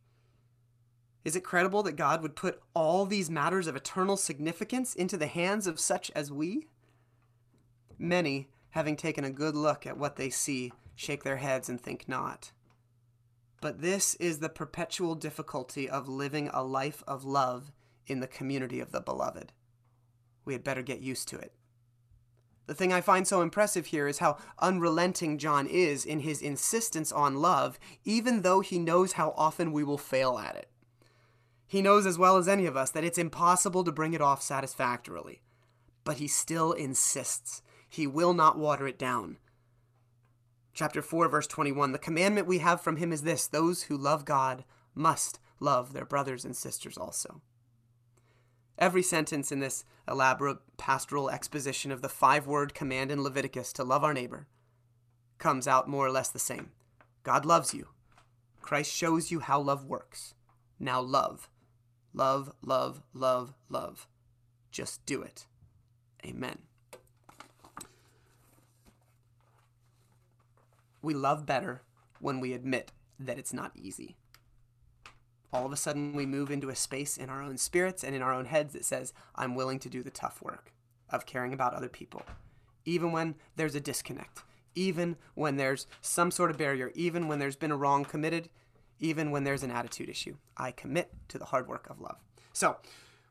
Is 1.23 1.35
it 1.35 1.43
credible 1.43 1.81
that 1.83 1.95
God 1.95 2.21
would 2.21 2.35
put 2.35 2.61
all 2.75 3.05
these 3.07 3.31
matters 3.31 3.65
of 3.65 3.75
eternal 3.75 4.17
significance 4.17 4.93
into 4.93 5.17
the 5.17 5.25
hands 5.25 5.65
of 5.65 5.79
such 5.79 6.11
as 6.15 6.31
we? 6.31 6.67
Many, 7.97 8.49
having 8.69 8.95
taken 8.95 9.23
a 9.23 9.31
good 9.31 9.55
look 9.55 9.87
at 9.87 9.97
what 9.97 10.15
they 10.15 10.29
see, 10.29 10.71
shake 10.95 11.23
their 11.23 11.37
heads 11.37 11.69
and 11.69 11.79
think 11.79 12.07
not. 12.07 12.51
But 13.61 13.81
this 13.81 14.15
is 14.15 14.39
the 14.39 14.49
perpetual 14.49 15.15
difficulty 15.15 15.89
of 15.89 16.07
living 16.07 16.49
a 16.53 16.63
life 16.63 17.03
of 17.07 17.25
love 17.25 17.71
in 18.07 18.19
the 18.19 18.27
community 18.27 18.79
of 18.79 18.91
the 18.91 19.01
beloved. 19.01 19.51
We 20.45 20.53
had 20.53 20.63
better 20.63 20.81
get 20.81 21.01
used 21.01 21.27
to 21.29 21.37
it. 21.37 21.53
The 22.67 22.73
thing 22.73 22.91
I 22.91 23.01
find 23.01 23.27
so 23.27 23.41
impressive 23.41 23.87
here 23.87 24.07
is 24.07 24.19
how 24.19 24.37
unrelenting 24.59 25.37
John 25.37 25.67
is 25.67 26.05
in 26.05 26.21
his 26.21 26.41
insistence 26.41 27.11
on 27.11 27.35
love, 27.35 27.79
even 28.03 28.41
though 28.41 28.61
he 28.61 28.79
knows 28.79 29.13
how 29.13 29.33
often 29.37 29.71
we 29.71 29.83
will 29.83 29.97
fail 29.97 30.37
at 30.39 30.55
it. 30.55 30.69
He 31.67 31.81
knows 31.81 32.05
as 32.05 32.17
well 32.17 32.37
as 32.37 32.47
any 32.47 32.65
of 32.65 32.77
us 32.77 32.91
that 32.91 33.03
it's 33.03 33.17
impossible 33.17 33.83
to 33.83 33.91
bring 33.91 34.13
it 34.13 34.21
off 34.21 34.41
satisfactorily. 34.41 35.41
But 36.03 36.17
he 36.17 36.27
still 36.27 36.71
insists. 36.71 37.61
He 37.87 38.07
will 38.07 38.33
not 38.33 38.57
water 38.57 38.87
it 38.87 38.99
down 38.99 39.37
chapter 40.75 41.01
4 41.01 41.27
verse 41.29 41.47
21 41.47 41.93
the 41.93 41.97
commandment 41.97 42.45
we 42.45 42.59
have 42.59 42.81
from 42.81 42.97
him 42.97 43.11
is 43.11 43.23
this 43.23 43.47
those 43.47 43.83
who 43.83 43.97
love 43.97 44.25
god 44.25 44.63
must 44.93 45.39
love 45.59 45.93
their 45.93 46.05
brothers 46.05 46.45
and 46.45 46.55
sisters 46.55 46.97
also. 46.97 47.41
Every 48.77 49.01
sentence 49.01 49.51
in 49.51 49.59
this 49.59 49.85
elaborate 50.07 50.57
pastoral 50.77 51.29
exposition 51.29 51.91
of 51.91 52.01
the 52.01 52.09
five 52.09 52.45
word 52.45 52.73
command 52.73 53.11
in 53.11 53.23
leviticus 53.23 53.71
to 53.73 53.83
love 53.83 54.03
our 54.03 54.13
neighbor 54.13 54.47
comes 55.37 55.67
out 55.67 55.87
more 55.87 56.05
or 56.05 56.11
less 56.11 56.29
the 56.29 56.39
same. 56.39 56.71
God 57.23 57.45
loves 57.45 57.73
you. 57.73 57.89
Christ 58.61 58.91
shows 58.91 59.31
you 59.31 59.39
how 59.39 59.59
love 59.59 59.85
works. 59.85 60.33
Now 60.79 61.01
love 61.01 61.49
love 62.13 62.53
love 62.61 63.01
love 63.13 63.53
love. 63.69 64.07
Just 64.71 65.05
do 65.05 65.21
it. 65.21 65.45
Amen 66.25 66.59
We 71.05 71.13
love 71.13 71.45
better 71.45 71.83
when 72.19 72.39
we 72.39 72.53
admit 72.53 72.91
that 73.19 73.37
it's 73.37 73.53
not 73.53 73.71
easy. 73.75 74.15
All 75.53 75.63
of 75.63 75.71
a 75.71 75.77
sudden, 75.77 76.13
we 76.13 76.25
move 76.25 76.49
into 76.49 76.69
a 76.69 76.75
space 76.75 77.15
in 77.15 77.29
our 77.29 77.43
own 77.43 77.59
spirits 77.59 78.03
and 78.03 78.15
in 78.15 78.23
our 78.23 78.33
own 78.33 78.45
heads 78.45 78.73
that 78.73 78.85
says, 78.85 79.13
I'm 79.35 79.53
willing 79.53 79.77
to 79.81 79.89
do 79.89 80.01
the 80.01 80.09
tough 80.09 80.41
work 80.41 80.73
of 81.11 81.27
caring 81.27 81.53
about 81.53 81.75
other 81.75 81.89
people, 81.89 82.23
even 82.85 83.11
when 83.11 83.35
there's 83.55 83.75
a 83.75 83.79
disconnect, 83.79 84.41
even 84.73 85.15
when 85.35 85.57
there's 85.57 85.85
some 86.01 86.31
sort 86.31 86.49
of 86.49 86.57
barrier, 86.57 86.91
even 86.95 87.27
when 87.27 87.37
there's 87.37 87.55
been 87.55 87.71
a 87.71 87.77
wrong 87.77 88.03
committed, 88.03 88.49
even 88.99 89.29
when 89.29 89.43
there's 89.43 89.61
an 89.61 89.69
attitude 89.69 90.09
issue. 90.09 90.37
I 90.57 90.71
commit 90.71 91.13
to 91.27 91.37
the 91.37 91.45
hard 91.45 91.67
work 91.67 91.87
of 91.87 92.01
love. 92.01 92.17
So, 92.51 92.77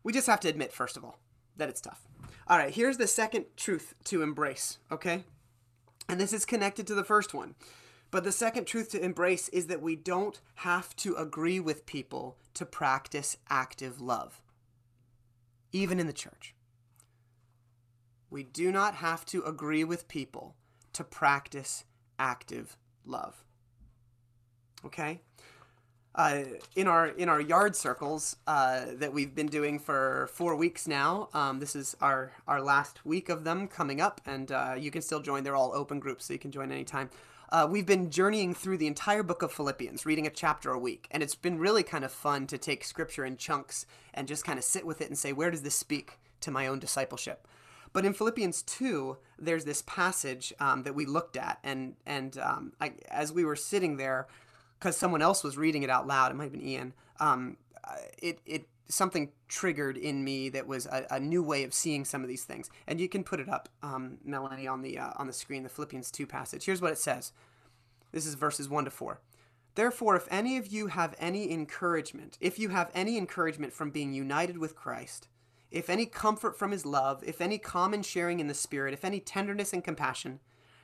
we 0.05 0.13
just 0.13 0.29
have 0.29 0.39
to 0.41 0.49
admit, 0.49 0.73
first 0.73 0.97
of 0.97 1.03
all, 1.03 1.19
that 1.57 1.69
it's 1.69 1.81
tough. 1.81 2.07
All 2.47 2.57
right, 2.57 2.73
here's 2.73 2.99
the 2.99 3.09
second 3.09 3.47
truth 3.57 3.95
to 4.05 4.23
embrace, 4.23 4.79
okay? 4.93 5.25
And 6.09 6.21
this 6.21 6.33
is 6.33 6.45
connected 6.45 6.87
to 6.87 6.95
the 6.95 7.05
first 7.05 7.35
one. 7.35 7.55
But 8.11 8.25
the 8.25 8.33
second 8.33 8.67
truth 8.67 8.91
to 8.91 9.05
embrace 9.05 9.49
is 9.49 9.67
that 9.67 9.83
we 9.83 9.97
don't 9.97 10.41
have 10.57 10.95
to 10.97 11.17
agree 11.17 11.59
with 11.59 11.87
people 11.87 12.37
to 12.55 12.65
practice 12.65 13.37
active 13.51 14.01
love, 14.01 14.41
even 15.73 15.99
in 15.99 16.07
the 16.07 16.13
church. 16.13 16.55
We 18.31 18.45
do 18.45 18.71
not 18.71 18.95
have 18.97 19.25
to 19.27 19.43
agree 19.43 19.83
with 19.83 20.07
people 20.07 20.55
to 20.93 21.03
practice 21.03 21.85
active 22.19 22.77
love. 23.05 23.45
Okay? 24.85 25.23
Uh, 26.15 26.43
in 26.77 26.87
our 26.87 27.09
in 27.09 27.29
our 27.29 27.41
yard 27.41 27.75
circles 27.75 28.37
uh, 28.47 28.87
that 28.95 29.13
we've 29.13 29.35
been 29.35 29.49
doing 29.49 29.79
for 29.79 30.29
four 30.33 30.55
weeks 30.55 30.87
now. 30.87 31.29
Um, 31.35 31.59
this 31.59 31.75
is 31.75 31.97
our 32.01 32.33
our 32.47 32.63
last 32.63 33.05
week 33.05 33.29
of 33.29 33.45
them 33.45 33.67
coming 33.67 34.01
up, 34.01 34.21
and 34.27 34.53
uh, 34.53 34.75
you 34.79 34.91
can 34.91 35.03
still 35.03 35.21
join. 35.21 35.43
They're 35.43 35.57
all 35.57 35.73
open 35.75 35.99
groups, 35.99 36.27
so 36.27 36.33
you 36.33 36.39
can 36.39 36.53
join 36.53 36.71
anytime. 36.71 37.11
Uh, 37.51 37.67
we've 37.71 37.87
been 37.87 38.11
journeying 38.11 38.55
through 38.55 38.79
the 38.79 38.87
entire 38.87 39.23
book 39.23 39.43
of 39.43 39.53
Philippians, 39.53 40.07
reading 40.07 40.27
a 40.27 40.31
chapter 40.31 40.71
a 40.71 40.79
week, 40.79 41.07
and 41.11 41.23
it's 41.23 41.35
been 41.35 41.59
really 41.59 41.83
kind 41.83 42.05
of 42.05 42.11
fun 42.11 42.47
to 42.49 42.59
take 42.59 42.85
scripture 42.85 43.25
in 43.25 43.37
chunks 43.37 43.87
and 44.13 44.27
just 44.27 44.45
kind 44.45 44.59
of 44.59 44.65
sit 44.65 44.87
with 44.87 45.01
it 45.01 45.09
and 45.09 45.19
say, 45.19 45.33
where 45.33 45.51
does 45.51 45.63
this 45.63 45.77
speak 45.77 46.19
to 46.41 46.51
my 46.51 46.67
own 46.67 46.79
discipleship? 46.79 47.47
But 47.93 48.05
in 48.05 48.13
Philippians 48.13 48.63
2, 48.63 49.17
there's 49.39 49.65
this 49.65 49.83
passage 49.87 50.53
um, 50.59 50.83
that 50.83 50.97
we 50.97 51.07
looked 51.07 51.37
at, 51.37 51.59
and 51.63 51.95
and 52.07 52.37
um, 52.39 52.73
I, 52.81 52.95
as 53.09 53.33
we 53.33 53.45
were 53.45 53.57
sitting 53.57 53.99
there, 53.99 54.27
because 54.85 54.99
someone 54.99 55.23
else 55.23 55.43
was 55.43 55.57
reading 55.57 55.83
it 55.83 55.89
out 55.89 56.07
loud. 56.07 56.31
It 56.31 56.35
might 56.35 56.45
have 56.45 56.53
been 56.53 56.61
Ian. 56.61 56.93
Um, 57.19 57.57
it 58.19 58.39
it 58.45 58.69
something 58.87 59.33
triggered 59.49 59.97
in 59.97 60.23
me 60.23 60.51
that 60.51 60.67
was 60.67 60.85
a, 60.85 61.07
a, 61.11 61.19
new 61.19 61.43
way 61.43 61.65
of 61.65 61.73
seeing 61.73 62.05
some 62.05 62.21
of 62.21 62.29
these 62.29 62.45
things. 62.45 62.69
And 62.87 63.01
you 63.01 63.09
can 63.09 63.25
put 63.25 63.41
it 63.41 63.49
up, 63.49 63.71
um, 63.83 64.19
Melanie, 64.23 64.69
on 64.69 64.83
the 64.83 64.99
uh, 64.99 65.13
on 65.17 65.27
the 65.27 65.33
screen. 65.33 65.63
The 65.63 65.71
Philippians 65.71 66.11
two 66.11 66.27
passage. 66.27 66.67
Here's 66.67 66.83
what 66.83 66.93
it 66.93 66.99
says. 66.99 67.33
This 68.13 68.27
is 68.27 68.35
verses 68.35 68.69
one 68.69 68.85
to 68.85 68.91
four. 68.91 69.23
Therefore, 69.75 70.17
if 70.17 70.29
any 70.31 70.59
of 70.59 70.67
you 70.67 70.89
have 70.89 71.15
any 71.19 71.51
encouragement, 71.51 72.37
if 72.39 72.59
you 72.59 72.69
have 72.69 72.91
any 72.95 73.17
encouragement 73.17 73.73
from 73.73 73.91
being 73.91 74.13
united 74.13 74.59
with 74.59 74.77
Christ, 74.77 75.29
if 75.71 75.89
any 75.89 76.05
comfort 76.05 76.59
from 76.59 76.73
his 76.73 76.85
love, 76.85 77.25
if 77.27 77.41
any 77.41 77.57
common 77.57 78.03
sharing 78.03 78.39
in 78.39 78.49
the 78.49 78.55
Spirit, 78.55 78.93
if 78.93 79.03
any 79.03 79.19
tenderness 79.19 79.73
and 79.73 79.83
compassion, 79.83 80.41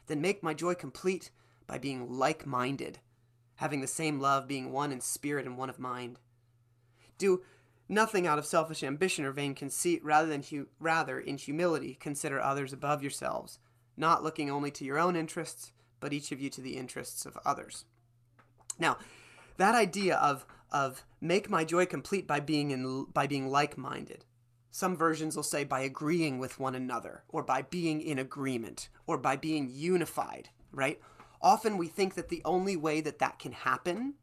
then 0.06 0.22
make 0.22 0.42
my 0.42 0.54
joy 0.54 0.74
complete 0.74 1.30
by 1.66 1.76
being 1.76 2.10
like 2.10 2.46
minded 2.46 2.98
having 3.60 3.82
the 3.82 3.86
same 3.86 4.18
love, 4.18 4.48
being 4.48 4.72
one 4.72 4.90
in 4.90 5.02
spirit 5.02 5.44
and 5.44 5.58
one 5.58 5.68
of 5.68 5.78
mind. 5.78 6.18
Do 7.18 7.42
nothing 7.90 8.26
out 8.26 8.38
of 8.38 8.46
selfish 8.46 8.82
ambition 8.82 9.26
or 9.26 9.32
vain 9.32 9.54
conceit, 9.54 10.02
rather 10.02 10.26
than 10.26 10.42
hu- 10.42 10.68
rather 10.78 11.20
in 11.20 11.36
humility 11.36 11.94
consider 12.00 12.40
others 12.40 12.72
above 12.72 13.02
yourselves, 13.02 13.58
not 13.98 14.24
looking 14.24 14.50
only 14.50 14.70
to 14.70 14.84
your 14.86 14.98
own 14.98 15.14
interests, 15.14 15.72
but 16.00 16.14
each 16.14 16.32
of 16.32 16.40
you 16.40 16.48
to 16.48 16.62
the 16.62 16.78
interests 16.78 17.26
of 17.26 17.36
others. 17.44 17.84
Now, 18.78 18.96
that 19.58 19.74
idea 19.74 20.16
of 20.16 20.46
of 20.72 21.04
make 21.20 21.50
my 21.50 21.64
joy 21.64 21.84
complete 21.84 22.26
by 22.26 22.40
being 22.40 22.70
in 22.70 23.04
by 23.12 23.26
being 23.26 23.50
like-minded. 23.50 24.24
Some 24.70 24.96
versions 24.96 25.36
will 25.36 25.42
say 25.42 25.64
by 25.64 25.80
agreeing 25.80 26.38
with 26.38 26.58
one 26.58 26.74
another 26.74 27.24
or 27.28 27.42
by 27.42 27.60
being 27.60 28.00
in 28.00 28.18
agreement 28.18 28.88
or 29.06 29.18
by 29.18 29.36
being 29.36 29.68
unified, 29.70 30.48
right? 30.72 30.98
Often 31.42 31.78
we 31.78 31.88
think 31.88 32.14
that 32.14 32.28
the 32.28 32.42
only 32.44 32.76
way 32.76 33.00
that 33.00 33.18
that 33.18 33.38
can 33.38 33.52
happen 33.52 34.14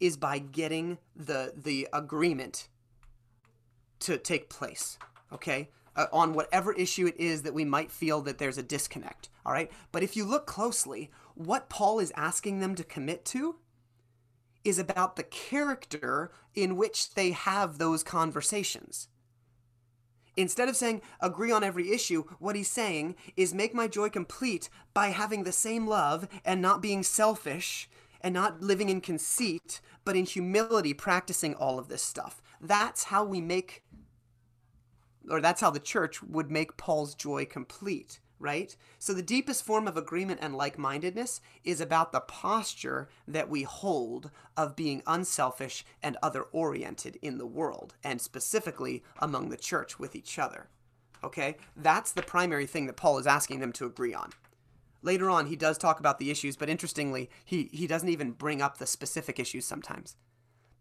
is 0.00 0.16
by 0.16 0.38
getting 0.38 0.98
the 1.16 1.52
the 1.56 1.88
agreement 1.92 2.68
to 4.00 4.16
take 4.16 4.48
place, 4.48 4.98
okay? 5.32 5.70
Uh, 5.96 6.06
on 6.12 6.32
whatever 6.32 6.72
issue 6.74 7.06
it 7.06 7.16
is 7.18 7.42
that 7.42 7.54
we 7.54 7.64
might 7.64 7.90
feel 7.90 8.20
that 8.20 8.38
there's 8.38 8.58
a 8.58 8.62
disconnect, 8.62 9.28
all 9.44 9.52
right? 9.52 9.72
But 9.90 10.04
if 10.04 10.16
you 10.16 10.24
look 10.24 10.46
closely, 10.46 11.10
what 11.34 11.68
Paul 11.68 11.98
is 11.98 12.12
asking 12.16 12.60
them 12.60 12.76
to 12.76 12.84
commit 12.84 13.24
to 13.26 13.56
is 14.62 14.78
about 14.78 15.16
the 15.16 15.24
character 15.24 16.30
in 16.54 16.76
which 16.76 17.14
they 17.14 17.32
have 17.32 17.78
those 17.78 18.04
conversations. 18.04 19.08
Instead 20.38 20.68
of 20.68 20.76
saying 20.76 21.02
agree 21.20 21.50
on 21.50 21.64
every 21.64 21.90
issue, 21.90 22.22
what 22.38 22.54
he's 22.54 22.70
saying 22.70 23.16
is 23.36 23.52
make 23.52 23.74
my 23.74 23.88
joy 23.88 24.08
complete 24.08 24.70
by 24.94 25.08
having 25.08 25.42
the 25.42 25.50
same 25.50 25.84
love 25.84 26.28
and 26.44 26.62
not 26.62 26.80
being 26.80 27.02
selfish 27.02 27.90
and 28.20 28.34
not 28.34 28.62
living 28.62 28.88
in 28.88 29.00
conceit, 29.00 29.80
but 30.04 30.14
in 30.14 30.24
humility 30.24 30.94
practicing 30.94 31.54
all 31.56 31.76
of 31.76 31.88
this 31.88 32.02
stuff. 32.02 32.40
That's 32.60 33.04
how 33.04 33.24
we 33.24 33.40
make, 33.40 33.82
or 35.28 35.40
that's 35.40 35.60
how 35.60 35.70
the 35.70 35.80
church 35.80 36.22
would 36.22 36.52
make 36.52 36.76
Paul's 36.76 37.16
joy 37.16 37.44
complete 37.44 38.20
right? 38.38 38.74
So 38.98 39.12
the 39.12 39.22
deepest 39.22 39.64
form 39.64 39.88
of 39.88 39.96
agreement 39.96 40.40
and 40.42 40.54
like 40.54 40.78
mindedness 40.78 41.40
is 41.64 41.80
about 41.80 42.12
the 42.12 42.20
posture 42.20 43.08
that 43.26 43.48
we 43.48 43.62
hold 43.62 44.30
of 44.56 44.76
being 44.76 45.02
unselfish 45.06 45.84
and 46.02 46.16
other 46.22 46.42
oriented 46.42 47.18
in 47.22 47.38
the 47.38 47.46
world, 47.46 47.94
and 48.04 48.20
specifically 48.20 49.02
among 49.18 49.48
the 49.48 49.56
church 49.56 49.98
with 49.98 50.14
each 50.14 50.38
other. 50.38 50.68
Okay? 51.22 51.56
That's 51.76 52.12
the 52.12 52.22
primary 52.22 52.66
thing 52.66 52.86
that 52.86 52.96
Paul 52.96 53.18
is 53.18 53.26
asking 53.26 53.60
them 53.60 53.72
to 53.74 53.86
agree 53.86 54.14
on. 54.14 54.30
Later 55.02 55.30
on, 55.30 55.46
he 55.46 55.56
does 55.56 55.78
talk 55.78 56.00
about 56.00 56.18
the 56.18 56.30
issues, 56.30 56.56
but 56.56 56.68
interestingly, 56.68 57.30
he, 57.44 57.68
he 57.72 57.86
doesn't 57.86 58.08
even 58.08 58.32
bring 58.32 58.60
up 58.60 58.78
the 58.78 58.86
specific 58.86 59.38
issues 59.38 59.64
sometimes. 59.64 60.16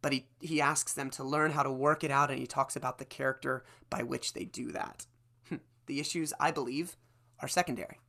But 0.02 0.14
he, 0.14 0.28
he 0.42 0.62
asks 0.62 0.94
them 0.94 1.10
to 1.12 1.24
learn 1.24 1.52
how 1.52 1.64
to 1.64 1.72
work 1.72 2.04
it 2.04 2.12
out, 2.12 2.30
and 2.30 2.40
he 2.40 2.48
talks 2.48 2.76
about 2.76 2.98
the 2.98 3.06
character 3.06 3.64
by 3.90 4.04
which 4.04 4.34
they 4.34 4.46
do 4.46 4.72
that. 4.72 5.06
Hmm. 5.50 5.58
the 5.86 6.00
issues, 6.00 6.34
I 6.40 6.52
believe, 6.52 6.98
are 7.42 7.48
secondary 7.48 8.00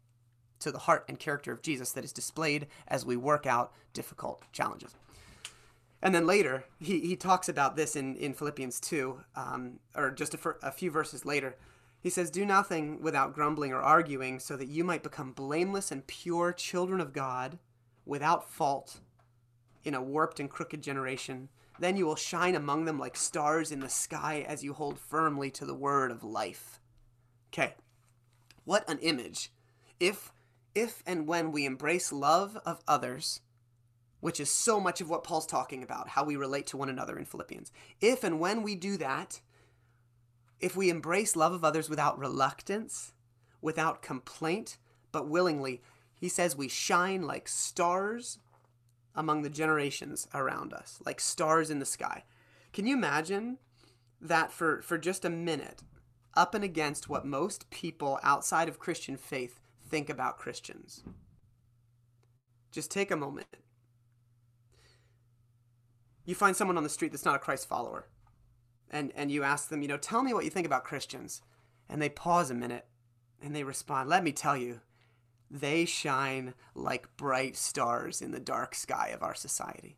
to 0.60 0.72
the 0.72 0.78
heart 0.78 1.04
and 1.08 1.18
character 1.18 1.52
of 1.52 1.62
Jesus 1.62 1.92
that 1.92 2.04
is 2.04 2.12
displayed 2.12 2.66
as 2.88 3.04
we 3.04 3.16
work 3.16 3.46
out 3.46 3.72
difficult 3.92 4.42
challenges. 4.52 4.96
And 6.00 6.14
then 6.14 6.26
later, 6.26 6.64
he, 6.78 7.00
he 7.00 7.16
talks 7.16 7.48
about 7.48 7.76
this 7.76 7.96
in, 7.96 8.16
in 8.16 8.34
Philippians 8.34 8.78
2, 8.80 9.20
um, 9.34 9.80
or 9.96 10.10
just 10.10 10.34
a, 10.34 10.38
a 10.62 10.70
few 10.70 10.90
verses 10.90 11.24
later. 11.24 11.56
He 12.00 12.10
says, 12.10 12.30
Do 12.30 12.44
nothing 12.44 13.02
without 13.02 13.34
grumbling 13.34 13.72
or 13.72 13.82
arguing, 13.82 14.38
so 14.38 14.56
that 14.56 14.68
you 14.68 14.84
might 14.84 15.02
become 15.02 15.32
blameless 15.32 15.90
and 15.90 16.06
pure 16.06 16.52
children 16.52 17.00
of 17.00 17.12
God, 17.12 17.58
without 18.06 18.48
fault, 18.48 19.00
in 19.82 19.94
a 19.94 20.02
warped 20.02 20.38
and 20.38 20.48
crooked 20.48 20.82
generation. 20.82 21.48
Then 21.80 21.96
you 21.96 22.06
will 22.06 22.16
shine 22.16 22.54
among 22.54 22.84
them 22.84 22.98
like 22.98 23.16
stars 23.16 23.72
in 23.72 23.80
the 23.80 23.88
sky 23.88 24.44
as 24.46 24.62
you 24.62 24.72
hold 24.74 24.98
firmly 24.98 25.50
to 25.52 25.64
the 25.64 25.74
word 25.74 26.10
of 26.10 26.22
life. 26.22 26.80
Okay, 27.52 27.74
what 28.68 28.86
an 28.86 28.98
image. 28.98 29.50
If 29.98 30.30
if 30.74 31.02
and 31.06 31.26
when 31.26 31.52
we 31.52 31.64
embrace 31.64 32.12
love 32.12 32.58
of 32.66 32.82
others, 32.86 33.40
which 34.20 34.38
is 34.38 34.50
so 34.50 34.78
much 34.78 35.00
of 35.00 35.08
what 35.08 35.24
Paul's 35.24 35.46
talking 35.46 35.82
about, 35.82 36.10
how 36.10 36.22
we 36.22 36.36
relate 36.36 36.66
to 36.66 36.76
one 36.76 36.90
another 36.90 37.18
in 37.18 37.24
Philippians. 37.24 37.72
If 38.02 38.22
and 38.22 38.38
when 38.38 38.62
we 38.62 38.74
do 38.74 38.98
that, 38.98 39.40
if 40.60 40.76
we 40.76 40.90
embrace 40.90 41.34
love 41.34 41.54
of 41.54 41.64
others 41.64 41.88
without 41.88 42.18
reluctance, 42.18 43.14
without 43.62 44.02
complaint, 44.02 44.76
but 45.12 45.26
willingly, 45.26 45.80
he 46.14 46.28
says 46.28 46.54
we 46.54 46.68
shine 46.68 47.22
like 47.22 47.48
stars 47.48 48.38
among 49.14 49.42
the 49.42 49.50
generations 49.50 50.28
around 50.34 50.74
us, 50.74 51.00
like 51.06 51.20
stars 51.20 51.70
in 51.70 51.78
the 51.78 51.86
sky. 51.86 52.24
Can 52.74 52.86
you 52.86 52.94
imagine 52.94 53.56
that 54.20 54.52
for, 54.52 54.82
for 54.82 54.98
just 54.98 55.24
a 55.24 55.30
minute, 55.30 55.82
up 56.38 56.54
and 56.54 56.62
against 56.62 57.08
what 57.08 57.26
most 57.26 57.68
people 57.68 58.20
outside 58.22 58.68
of 58.68 58.78
Christian 58.78 59.16
faith 59.16 59.58
think 59.88 60.08
about 60.08 60.38
Christians. 60.38 61.02
Just 62.70 62.92
take 62.92 63.10
a 63.10 63.16
moment. 63.16 63.48
You 66.24 66.36
find 66.36 66.54
someone 66.54 66.76
on 66.76 66.84
the 66.84 66.88
street 66.88 67.10
that's 67.10 67.24
not 67.24 67.34
a 67.34 67.40
Christ 67.40 67.68
follower, 67.68 68.06
and, 68.88 69.12
and 69.16 69.32
you 69.32 69.42
ask 69.42 69.68
them, 69.68 69.82
you 69.82 69.88
know, 69.88 69.96
tell 69.96 70.22
me 70.22 70.32
what 70.32 70.44
you 70.44 70.50
think 70.50 70.66
about 70.66 70.84
Christians. 70.84 71.42
And 71.88 72.00
they 72.00 72.08
pause 72.08 72.50
a 72.50 72.54
minute 72.54 72.86
and 73.42 73.56
they 73.56 73.64
respond, 73.64 74.08
let 74.08 74.22
me 74.22 74.30
tell 74.30 74.56
you, 74.56 74.80
they 75.50 75.86
shine 75.86 76.54
like 76.74 77.16
bright 77.16 77.56
stars 77.56 78.22
in 78.22 78.30
the 78.30 78.38
dark 78.38 78.76
sky 78.76 79.08
of 79.08 79.22
our 79.22 79.34
society. 79.34 79.96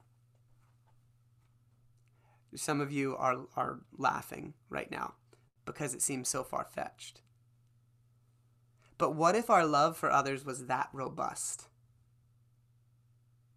Some 2.54 2.80
of 2.80 2.90
you 2.90 3.14
are, 3.16 3.40
are 3.56 3.80
laughing 3.98 4.54
right 4.70 4.90
now 4.90 5.14
because 5.72 5.94
it 5.94 6.02
seems 6.02 6.28
so 6.28 6.42
far 6.42 6.64
fetched. 6.64 7.22
But 8.98 9.14
what 9.14 9.34
if 9.34 9.48
our 9.48 9.64
love 9.64 9.96
for 9.96 10.10
others 10.10 10.44
was 10.44 10.66
that 10.66 10.90
robust? 10.92 11.68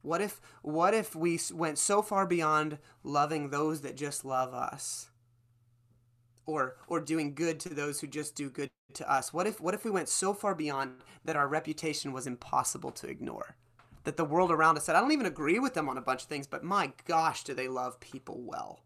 What 0.02 0.22
if 0.22 0.40
what 0.62 0.94
if 0.94 1.16
we 1.16 1.40
went 1.52 1.78
so 1.78 2.02
far 2.02 2.26
beyond 2.26 2.78
loving 3.04 3.50
those 3.50 3.82
that 3.82 3.98
just 3.98 4.24
love 4.26 4.54
us? 4.54 5.10
Or 6.46 6.76
or 6.88 7.00
doing 7.00 7.34
good 7.34 7.60
to 7.62 7.70
those 7.70 8.00
who 8.00 8.08
just 8.08 8.36
do 8.36 8.50
good 8.50 8.70
to 8.94 9.12
us? 9.12 9.34
What 9.34 9.48
if 9.48 9.60
what 9.60 9.74
if 9.74 9.86
we 9.86 9.92
went 9.92 10.10
so 10.10 10.34
far 10.34 10.54
beyond 10.54 11.02
that 11.26 11.36
our 11.36 11.48
reputation 11.48 12.14
was 12.14 12.28
impossible 12.28 12.92
to 12.92 13.08
ignore? 13.08 13.56
That 14.04 14.18
the 14.18 14.26
world 14.26 14.52
around 14.52 14.78
us 14.78 14.86
said, 14.86 14.98
I 14.98 15.02
don't 15.02 15.14
even 15.14 15.26
agree 15.26 15.60
with 15.60 15.74
them 15.74 15.88
on 15.88 15.98
a 15.98 16.02
bunch 16.02 16.24
of 16.24 16.28
things, 16.28 16.48
but 16.48 16.64
my 16.64 16.92
gosh, 17.06 17.46
do 17.46 17.54
they 17.54 17.70
love 17.70 18.02
people 18.02 18.42
well? 18.42 18.83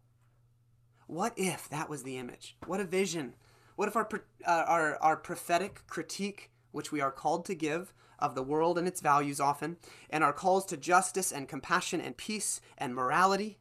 What 1.08 1.32
if 1.38 1.70
that 1.70 1.88
was 1.88 2.02
the 2.02 2.18
image? 2.18 2.54
What 2.66 2.80
a 2.80 2.84
vision. 2.84 3.32
What 3.76 3.88
if 3.88 3.96
our, 3.96 4.06
uh, 4.46 4.64
our, 4.66 5.02
our 5.02 5.16
prophetic 5.16 5.86
critique, 5.86 6.50
which 6.70 6.92
we 6.92 7.00
are 7.00 7.10
called 7.10 7.46
to 7.46 7.54
give, 7.54 7.94
of 8.18 8.34
the 8.34 8.42
world 8.42 8.76
and 8.76 8.86
its 8.86 9.00
values 9.00 9.40
often, 9.40 9.78
and 10.10 10.22
our 10.22 10.34
calls 10.34 10.66
to 10.66 10.76
justice 10.76 11.32
and 11.32 11.48
compassion 11.48 12.02
and 12.02 12.18
peace 12.18 12.60
and 12.76 12.94
morality, 12.94 13.58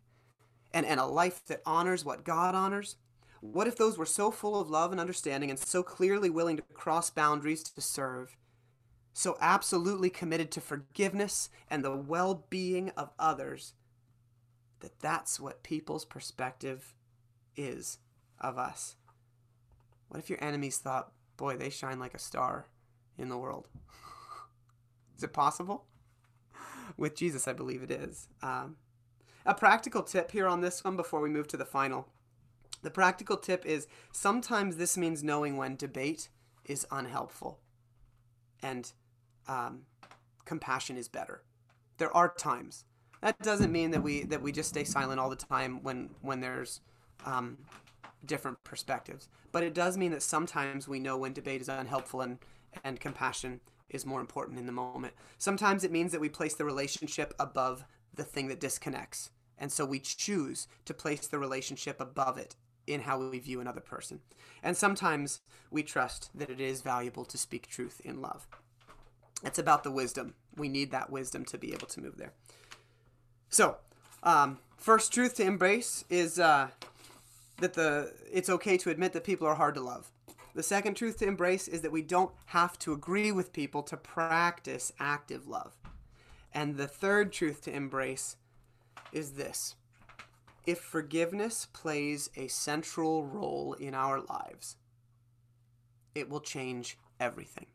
and, 0.73 0.85
and 0.85 0.99
a 0.99 1.05
life 1.05 1.45
that 1.45 1.61
honors 1.65 2.03
what 2.03 2.25
God 2.25 2.53
honors, 2.53 2.97
what 3.39 3.65
if 3.65 3.77
those 3.77 3.97
were 3.97 4.05
so 4.05 4.29
full 4.29 4.59
of 4.59 4.69
love 4.69 4.91
and 4.91 4.99
understanding 4.99 5.49
and 5.49 5.57
so 5.57 5.81
clearly 5.83 6.29
willing 6.29 6.57
to 6.57 6.63
cross 6.73 7.09
boundaries 7.09 7.63
to 7.63 7.79
serve, 7.79 8.35
so 9.13 9.37
absolutely 9.39 10.09
committed 10.09 10.51
to 10.51 10.59
forgiveness 10.59 11.49
and 11.69 11.81
the 11.81 11.95
well 11.95 12.43
being 12.49 12.89
of 12.97 13.11
others, 13.17 13.73
that 14.81 14.99
that's 14.99 15.39
what 15.39 15.63
people's 15.63 16.03
perspective 16.03 16.93
is 17.57 17.97
of 18.39 18.57
us. 18.57 18.95
What 20.07 20.19
if 20.19 20.29
your 20.29 20.41
enemies 20.43 20.77
thought, 20.77 21.11
boy, 21.35 21.57
they 21.57 21.69
shine 21.69 21.99
like 21.99 22.13
a 22.13 22.19
star 22.19 22.67
in 23.17 23.29
the 23.29 23.37
world? 23.37 23.67
is 25.17 25.23
it 25.23 25.33
possible? 25.33 25.85
With 26.97 27.15
Jesus, 27.15 27.47
I 27.47 27.53
believe 27.53 27.83
it 27.83 27.91
is. 27.91 28.27
Um, 28.41 28.77
a 29.45 29.53
practical 29.53 30.03
tip 30.03 30.31
here 30.31 30.47
on 30.47 30.61
this 30.61 30.83
one 30.83 30.95
before 30.95 31.21
we 31.21 31.29
move 31.29 31.47
to 31.47 31.57
the 31.57 31.65
final. 31.65 32.07
The 32.83 32.91
practical 32.91 33.37
tip 33.37 33.65
is 33.65 33.87
sometimes 34.11 34.75
this 34.75 34.97
means 34.97 35.23
knowing 35.23 35.57
when 35.57 35.75
debate 35.75 36.29
is 36.65 36.85
unhelpful 36.91 37.59
and 38.61 38.91
um, 39.47 39.83
compassion 40.45 40.97
is 40.97 41.07
better. 41.07 41.43
There 41.97 42.15
are 42.15 42.33
times. 42.33 42.85
That 43.21 43.39
doesn't 43.39 43.71
mean 43.71 43.91
that 43.91 44.03
we 44.03 44.23
that 44.25 44.41
we 44.41 44.51
just 44.51 44.69
stay 44.69 44.83
silent 44.83 45.19
all 45.19 45.29
the 45.29 45.35
time 45.35 45.81
when 45.81 46.11
when 46.21 46.39
there's 46.39 46.81
um, 47.25 47.57
different 48.25 48.63
perspectives. 48.63 49.29
But 49.51 49.63
it 49.63 49.73
does 49.73 49.97
mean 49.97 50.11
that 50.11 50.23
sometimes 50.23 50.87
we 50.87 50.99
know 50.99 51.17
when 51.17 51.33
debate 51.33 51.61
is 51.61 51.69
unhelpful 51.69 52.21
and, 52.21 52.39
and 52.83 52.99
compassion 52.99 53.61
is 53.89 54.05
more 54.05 54.19
important 54.19 54.59
in 54.59 54.65
the 54.65 54.71
moment. 54.71 55.13
Sometimes 55.37 55.83
it 55.83 55.91
means 55.91 56.11
that 56.11 56.21
we 56.21 56.29
place 56.29 56.55
the 56.55 56.65
relationship 56.65 57.33
above 57.39 57.85
the 58.13 58.23
thing 58.23 58.47
that 58.49 58.59
disconnects. 58.59 59.29
And 59.57 59.71
so 59.71 59.85
we 59.85 59.99
choose 59.99 60.67
to 60.85 60.93
place 60.93 61.27
the 61.27 61.39
relationship 61.39 61.99
above 61.99 62.37
it 62.37 62.55
in 62.85 63.01
how 63.01 63.17
we 63.17 63.39
view 63.39 63.59
another 63.59 63.81
person. 63.81 64.19
And 64.63 64.75
sometimes 64.75 65.41
we 65.71 65.83
trust 65.83 66.29
that 66.35 66.49
it 66.49 66.61
is 66.61 66.81
valuable 66.81 67.25
to 67.25 67.37
speak 67.37 67.67
truth 67.67 68.01
in 68.03 68.21
love. 68.21 68.47
It's 69.43 69.59
about 69.59 69.83
the 69.83 69.91
wisdom. 69.91 70.33
We 70.55 70.69
need 70.69 70.91
that 70.91 71.09
wisdom 71.11 71.45
to 71.45 71.57
be 71.57 71.73
able 71.73 71.87
to 71.87 72.01
move 72.01 72.17
there. 72.17 72.33
So, 73.49 73.77
um, 74.23 74.59
first 74.77 75.13
truth 75.13 75.35
to 75.35 75.43
embrace 75.43 76.03
is 76.09 76.39
uh, 76.39 76.69
that 77.59 77.73
the 77.73 78.13
it's 78.31 78.49
okay 78.49 78.77
to 78.77 78.89
admit 78.89 79.13
that 79.13 79.23
people 79.23 79.47
are 79.47 79.55
hard 79.55 79.75
to 79.75 79.81
love. 79.81 80.11
The 80.53 80.63
second 80.63 80.95
truth 80.95 81.17
to 81.19 81.27
embrace 81.27 81.67
is 81.67 81.81
that 81.81 81.91
we 81.91 82.01
don't 82.01 82.31
have 82.45 82.79
to 82.79 82.93
agree 82.93 83.31
with 83.31 83.53
people 83.53 83.83
to 83.83 83.97
practice 83.97 84.91
active 84.99 85.47
love. 85.47 85.75
And 86.51 86.77
the 86.77 86.87
third 86.87 87.31
truth 87.31 87.61
to 87.63 87.75
embrace 87.75 88.37
is 89.11 89.33
this 89.33 89.75
if 90.65 90.79
forgiveness 90.79 91.67
plays 91.71 92.29
a 92.35 92.47
central 92.47 93.23
role 93.23 93.73
in 93.73 93.93
our 93.93 94.19
lives, 94.19 94.75
it 96.13 96.29
will 96.29 96.41
change 96.41 96.97
everything. 97.19 97.67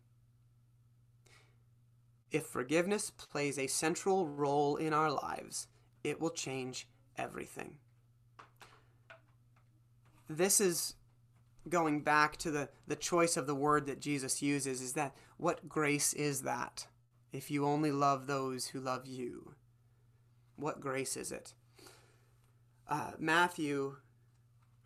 If 2.31 2.47
forgiveness 2.47 3.11
plays 3.11 3.59
a 3.59 3.67
central 3.67 4.27
role 4.27 4.77
in 4.77 4.93
our 4.93 5.11
lives, 5.11 5.69
it 6.03 6.21
will 6.21 6.31
change 6.31 6.89
everything. 7.17 7.77
This 10.37 10.61
is 10.61 10.95
going 11.69 12.01
back 12.01 12.37
to 12.39 12.51
the, 12.51 12.69
the 12.87 12.97
choice 12.97 13.37
of 13.37 13.47
the 13.47 13.55
word 13.55 13.87
that 13.87 14.01
Jesus 14.01 14.43
uses 14.43 14.81
is 14.81 14.95
that 14.95 15.15
what 15.37 15.69
grace 15.69 16.13
is 16.13 16.43
that? 16.43 16.87
If 17.33 17.51
you 17.51 17.67
only 17.67 17.93
love 17.93 18.27
those 18.27 18.69
who 18.69 18.81
love 18.81 19.07
you, 19.07 19.55
what 20.57 20.81
grace 20.81 21.17
is 21.17 21.33
it? 21.33 21.55
Uh, 22.89 23.13
Matthew 23.19 23.97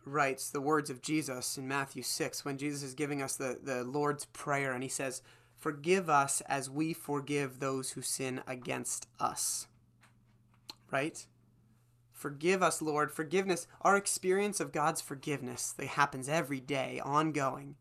writes 0.05 0.49
the 0.49 0.61
words 0.61 0.89
of 0.89 1.01
Jesus 1.01 1.57
in 1.57 1.67
Matthew 1.67 2.03
6 2.03 2.45
when 2.45 2.57
Jesus 2.57 2.83
is 2.83 2.93
giving 2.93 3.21
us 3.21 3.35
the, 3.35 3.59
the 3.61 3.83
Lord's 3.83 4.25
Prayer 4.25 4.73
and 4.73 4.83
he 4.83 4.89
says, 4.89 5.21
Forgive 5.57 6.09
us 6.09 6.41
as 6.41 6.69
we 6.69 6.93
forgive 6.93 7.59
those 7.59 7.91
who 7.91 8.01
sin 8.01 8.41
against 8.47 9.07
us. 9.19 9.67
Right? 10.91 11.25
Forgive 12.17 12.63
us, 12.63 12.81
Lord. 12.81 13.11
Forgiveness, 13.11 13.67
our 13.81 13.95
experience 13.95 14.59
of 14.59 14.71
God's 14.71 15.01
forgiveness 15.01 15.71
that 15.77 15.85
happens 15.89 16.27
every 16.27 16.59
day, 16.59 16.99
ongoing. 17.05 17.75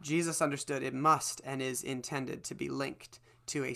Jesus 0.00 0.40
understood 0.40 0.84
it 0.84 0.94
must 0.94 1.40
and 1.44 1.60
is 1.60 1.82
intended 1.82 2.44
to 2.44 2.54
be 2.54 2.68
linked 2.68 3.18
to 3.46 3.64
a, 3.64 3.74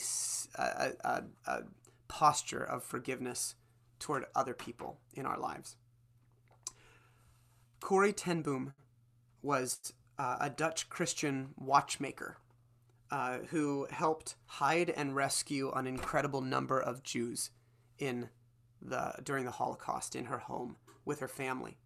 a, 0.57 0.93
a, 1.05 1.23
a 1.47 1.63
posture 2.07 2.63
of 2.63 2.85
forgiveness 2.85 3.57
toward 3.99 4.27
other 4.37 4.55
people 4.55 5.01
in 5.15 5.27
our 5.27 5.39
lives. 5.39 5.75
Corrie 7.81 8.13
ten 8.13 8.41
Boom 8.43 8.73
was 9.43 9.93
uh, 10.17 10.37
a 10.41 10.49
Dutch 10.49 10.89
Christian 10.89 11.49
watchmaker 11.59 12.37
uh, 13.11 13.39
who 13.49 13.89
helped 13.91 14.37
hide 14.47 14.91
and 14.91 15.17
rescue 15.17 15.73
an 15.73 15.89
incredible 15.89 16.41
number 16.41 16.79
of 16.81 17.03
Jews 17.03 17.51
in 17.99 18.29
the 18.85 19.15
during 19.23 19.45
the 19.45 19.53
Holocaust 19.53 20.17
in 20.17 20.27
her 20.27 20.39
home 20.39 20.77
with 21.05 21.21
her 21.21 21.29
family. 21.29 21.77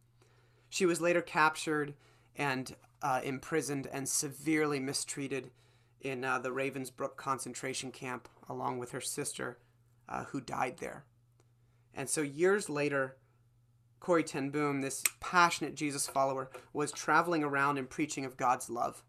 She 0.69 0.87
was 0.87 1.01
later 1.01 1.23
captured 1.23 1.95
and 2.35 2.75
uh, 3.03 3.21
imprisoned 3.23 3.87
and 3.93 4.09
severely 4.09 4.81
mistreated 4.81 5.51
in 6.01 6.25
uh, 6.25 6.39
the 6.39 6.51
Ravensbrück 6.51 7.17
concentration 7.17 7.91
camp, 7.91 8.29
along 8.49 8.79
with 8.79 8.93
her 8.93 9.01
sister, 9.01 9.59
uh, 10.09 10.25
who 10.25 10.41
died 10.41 10.79
there. 10.79 11.05
And 11.95 12.09
so 12.09 12.21
years 12.21 12.69
later, 12.69 13.17
Corrie 14.01 14.23
ten 14.23 14.51
Boom, 14.51 14.83
this 14.83 15.03
passionate 15.21 15.75
Jesus 15.75 16.07
follower, 16.07 16.51
was 16.73 16.93
traveling 16.93 17.43
around 17.43 17.79
and 17.79 17.89
preaching 17.89 18.25
of 18.25 18.37
God's 18.37 18.69
love, 18.69 19.03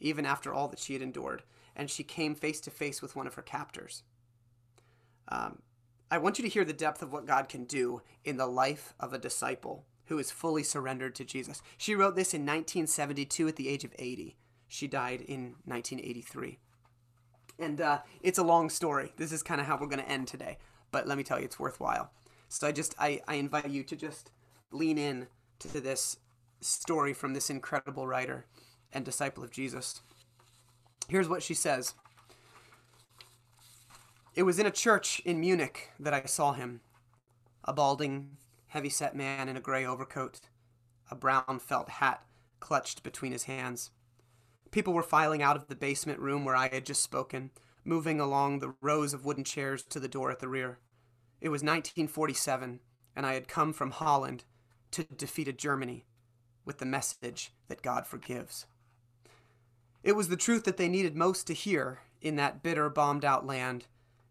even 0.00 0.24
after 0.24 0.54
all 0.54 0.68
that 0.68 0.78
she 0.78 0.92
had 0.92 1.02
endured. 1.02 1.42
And 1.74 1.90
she 1.90 2.04
came 2.04 2.34
face 2.34 2.60
to 2.62 2.70
face 2.70 3.02
with 3.02 3.16
one 3.16 3.26
of 3.26 3.34
her 3.34 3.42
captors. 3.42 4.02
Um, 5.28 5.58
I 6.10 6.18
want 6.18 6.38
you 6.38 6.42
to 6.42 6.48
hear 6.48 6.64
the 6.64 6.72
depth 6.72 7.02
of 7.02 7.12
what 7.12 7.26
God 7.26 7.48
can 7.48 7.64
do 7.64 8.02
in 8.24 8.36
the 8.36 8.46
life 8.46 8.94
of 9.00 9.12
a 9.12 9.18
disciple 9.18 9.84
who 10.06 10.18
is 10.18 10.30
fully 10.30 10.62
surrendered 10.62 11.14
to 11.16 11.24
Jesus. 11.24 11.62
She 11.76 11.94
wrote 11.96 12.14
this 12.14 12.32
in 12.32 12.42
1972 12.42 13.48
at 13.48 13.56
the 13.56 13.68
age 13.68 13.84
of 13.84 13.92
80. 13.98 14.36
She 14.68 14.86
died 14.86 15.20
in 15.20 15.56
1983. 15.64 16.58
And 17.58 17.80
uh, 17.80 17.98
it's 18.20 18.38
a 18.38 18.44
long 18.44 18.70
story. 18.70 19.12
This 19.16 19.32
is 19.32 19.42
kind 19.42 19.60
of 19.60 19.66
how 19.66 19.78
we're 19.78 19.88
going 19.88 20.02
to 20.02 20.08
end 20.08 20.28
today. 20.28 20.58
But 20.92 21.08
let 21.08 21.18
me 21.18 21.24
tell 21.24 21.38
you, 21.38 21.46
it's 21.46 21.58
worthwhile. 21.58 22.12
So 22.48 22.68
I 22.68 22.72
just, 22.72 22.94
I, 22.98 23.20
I 23.26 23.34
invite 23.34 23.68
you 23.68 23.82
to 23.82 23.96
just 23.96 24.30
lean 24.70 24.98
in 24.98 25.26
to 25.60 25.80
this 25.80 26.18
story 26.60 27.12
from 27.12 27.34
this 27.34 27.50
incredible 27.50 28.06
writer 28.06 28.46
and 28.92 29.04
disciple 29.04 29.42
of 29.42 29.50
Jesus. 29.50 30.02
Here's 31.08 31.28
what 31.28 31.42
she 31.42 31.54
says 31.54 31.94
it 34.36 34.42
was 34.42 34.58
in 34.58 34.66
a 34.66 34.70
church 34.70 35.20
in 35.24 35.40
Munich 35.40 35.90
that 35.98 36.12
I 36.12 36.22
saw 36.26 36.52
him. 36.52 36.82
A 37.64 37.72
balding, 37.72 38.36
heavy-set 38.68 39.16
man 39.16 39.48
in 39.48 39.56
a 39.56 39.60
gray 39.60 39.84
overcoat, 39.84 40.40
a 41.10 41.14
brown 41.14 41.58
felt 41.58 41.88
hat 41.88 42.22
clutched 42.60 43.02
between 43.02 43.32
his 43.32 43.44
hands. 43.44 43.90
People 44.70 44.92
were 44.92 45.02
filing 45.02 45.42
out 45.42 45.56
of 45.56 45.68
the 45.68 45.74
basement 45.74 46.20
room 46.20 46.44
where 46.44 46.54
I 46.54 46.68
had 46.68 46.84
just 46.84 47.02
spoken, 47.02 47.50
moving 47.82 48.20
along 48.20 48.58
the 48.58 48.74
rows 48.82 49.14
of 49.14 49.24
wooden 49.24 49.44
chairs 49.44 49.82
to 49.84 49.98
the 49.98 50.08
door 50.08 50.30
at 50.30 50.40
the 50.40 50.48
rear. 50.48 50.78
It 51.40 51.48
was 51.48 51.62
1947, 51.62 52.80
and 53.14 53.26
I 53.26 53.32
had 53.32 53.48
come 53.48 53.72
from 53.72 53.92
Holland 53.92 54.44
to 54.90 55.04
defeat 55.04 55.48
a 55.48 55.52
Germany 55.52 56.04
with 56.66 56.78
the 56.78 56.84
message 56.84 57.52
that 57.68 57.82
God 57.82 58.06
forgives. 58.06 58.66
It 60.02 60.14
was 60.14 60.28
the 60.28 60.36
truth 60.36 60.64
that 60.64 60.76
they 60.76 60.88
needed 60.88 61.16
most 61.16 61.46
to 61.46 61.54
hear 61.54 62.00
in 62.20 62.36
that 62.36 62.62
bitter, 62.62 62.90
bombed 62.90 63.24
out 63.24 63.46
land, 63.46 63.86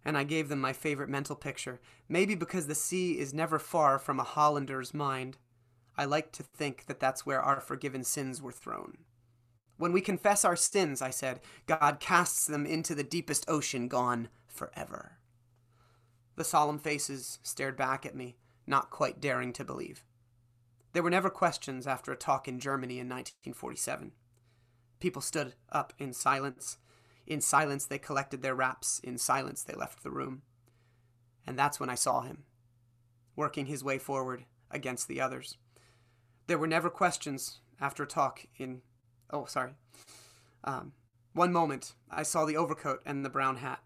and 0.05 0.15
I 0.15 0.23
gave 0.23 0.47
them 0.47 0.61
my 0.61 0.71
favorite 0.71 1.09
mental 1.09 1.35
picture. 1.35 1.81
Maybe 2.07 2.35
because 2.35 2.67
the 2.67 2.75
sea 2.75 3.17
is 3.17 3.33
never 3.33 3.57
far 3.57 3.97
from 3.97 4.19
a 4.19 4.23
Hollander's 4.23 4.93
mind. 4.93 5.37
I 5.97 6.05
like 6.05 6.31
to 6.33 6.43
think 6.43 6.85
that 6.85 6.99
that's 6.99 7.25
where 7.25 7.41
our 7.41 7.59
forgiven 7.59 8.03
sins 8.03 8.41
were 8.41 8.51
thrown. 8.51 8.99
When 9.77 9.91
we 9.91 10.01
confess 10.01 10.45
our 10.45 10.55
sins, 10.55 11.01
I 11.01 11.09
said, 11.09 11.41
God 11.65 11.99
casts 11.99 12.45
them 12.45 12.65
into 12.65 12.93
the 12.93 13.03
deepest 13.03 13.49
ocean, 13.49 13.87
gone 13.87 14.29
forever. 14.47 15.17
The 16.35 16.43
solemn 16.43 16.79
faces 16.79 17.39
stared 17.43 17.75
back 17.75 18.05
at 18.05 18.15
me, 18.15 18.37
not 18.67 18.91
quite 18.91 19.19
daring 19.19 19.51
to 19.53 19.65
believe. 19.65 20.05
There 20.93 21.03
were 21.03 21.09
never 21.09 21.29
questions 21.29 21.87
after 21.87 22.11
a 22.11 22.17
talk 22.17 22.47
in 22.47 22.59
Germany 22.59 22.99
in 22.99 23.09
1947. 23.09 24.11
People 24.99 25.21
stood 25.21 25.55
up 25.71 25.93
in 25.97 26.13
silence 26.13 26.77
in 27.27 27.41
silence, 27.41 27.85
they 27.85 27.97
collected 27.97 28.41
their 28.41 28.55
wraps. 28.55 28.99
In 28.99 29.17
silence, 29.17 29.63
they 29.63 29.73
left 29.73 30.03
the 30.03 30.11
room. 30.11 30.43
And 31.47 31.57
that's 31.57 31.79
when 31.79 31.89
I 31.89 31.95
saw 31.95 32.21
him, 32.21 32.43
working 33.35 33.65
his 33.65 33.83
way 33.83 33.97
forward 33.97 34.45
against 34.71 35.07
the 35.07 35.21
others. 35.21 35.57
There 36.47 36.57
were 36.57 36.67
never 36.67 36.89
questions 36.89 37.59
after 37.79 38.03
a 38.03 38.07
talk 38.07 38.45
in. 38.57 38.81
Oh, 39.31 39.45
sorry. 39.45 39.73
Um, 40.63 40.93
one 41.33 41.51
moment, 41.51 41.93
I 42.09 42.23
saw 42.23 42.45
the 42.45 42.57
overcoat 42.57 43.01
and 43.05 43.25
the 43.25 43.29
brown 43.29 43.57
hat. 43.57 43.81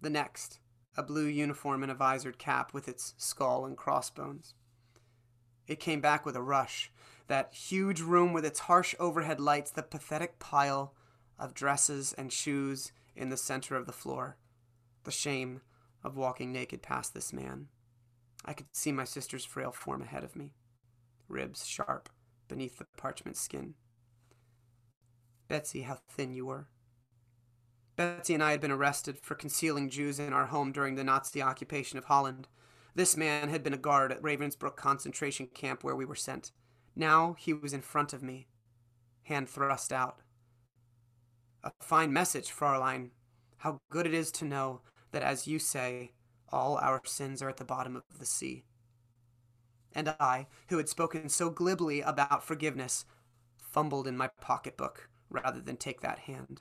The 0.00 0.10
next, 0.10 0.58
a 0.96 1.02
blue 1.02 1.26
uniform 1.26 1.82
and 1.82 1.90
a 1.90 1.94
visored 1.94 2.38
cap 2.38 2.74
with 2.74 2.88
its 2.88 3.14
skull 3.16 3.64
and 3.64 3.76
crossbones. 3.76 4.54
It 5.66 5.80
came 5.80 6.00
back 6.00 6.26
with 6.26 6.36
a 6.36 6.42
rush. 6.42 6.92
That 7.26 7.54
huge 7.54 8.02
room 8.02 8.34
with 8.34 8.44
its 8.44 8.60
harsh 8.60 8.94
overhead 9.00 9.40
lights, 9.40 9.70
the 9.70 9.82
pathetic 9.82 10.38
pile 10.38 10.94
of 11.38 11.54
dresses 11.54 12.12
and 12.12 12.32
shoes 12.32 12.92
in 13.16 13.28
the 13.28 13.36
center 13.36 13.76
of 13.76 13.86
the 13.86 13.92
floor. 13.92 14.36
The 15.04 15.10
shame 15.10 15.60
of 16.02 16.16
walking 16.16 16.52
naked 16.52 16.82
past 16.82 17.14
this 17.14 17.32
man. 17.32 17.68
I 18.44 18.52
could 18.52 18.66
see 18.72 18.92
my 18.92 19.04
sister's 19.04 19.44
frail 19.44 19.72
form 19.72 20.02
ahead 20.02 20.24
of 20.24 20.36
me, 20.36 20.52
ribs 21.28 21.66
sharp 21.66 22.08
beneath 22.48 22.78
the 22.78 22.86
parchment 22.96 23.36
skin. 23.36 23.74
Betsy, 25.48 25.82
how 25.82 25.98
thin 26.08 26.34
you 26.34 26.46
were. 26.46 26.68
Betsy 27.96 28.34
and 28.34 28.42
I 28.42 28.50
had 28.50 28.60
been 28.60 28.72
arrested 28.72 29.18
for 29.22 29.34
concealing 29.34 29.88
Jews 29.88 30.18
in 30.18 30.32
our 30.32 30.46
home 30.46 30.72
during 30.72 30.96
the 30.96 31.04
Nazi 31.04 31.40
occupation 31.40 31.96
of 31.96 32.04
Holland. 32.04 32.48
This 32.94 33.16
man 33.16 33.48
had 33.48 33.62
been 33.62 33.74
a 33.74 33.78
guard 33.78 34.12
at 34.12 34.22
Ravensbrück 34.22 34.76
concentration 34.76 35.46
camp 35.46 35.84
where 35.84 35.96
we 35.96 36.04
were 36.04 36.14
sent. 36.14 36.50
Now 36.96 37.34
he 37.38 37.52
was 37.52 37.72
in 37.72 37.82
front 37.82 38.12
of 38.12 38.22
me, 38.22 38.48
hand 39.24 39.48
thrust 39.48 39.92
out. 39.92 40.20
A 41.64 41.72
fine 41.80 42.12
message, 42.12 42.50
Fraulein. 42.50 43.10
How 43.56 43.80
good 43.88 44.06
it 44.06 44.12
is 44.12 44.30
to 44.32 44.44
know 44.44 44.82
that, 45.12 45.22
as 45.22 45.46
you 45.46 45.58
say, 45.58 46.12
all 46.50 46.76
our 46.76 47.00
sins 47.06 47.40
are 47.40 47.48
at 47.48 47.56
the 47.56 47.64
bottom 47.64 47.96
of 47.96 48.02
the 48.18 48.26
sea. 48.26 48.64
And 49.94 50.14
I, 50.20 50.46
who 50.68 50.76
had 50.76 50.90
spoken 50.90 51.30
so 51.30 51.48
glibly 51.48 52.02
about 52.02 52.44
forgiveness, 52.44 53.06
fumbled 53.56 54.06
in 54.06 54.14
my 54.14 54.28
pocketbook 54.42 55.08
rather 55.30 55.60
than 55.60 55.78
take 55.78 56.02
that 56.02 56.18
hand. 56.18 56.60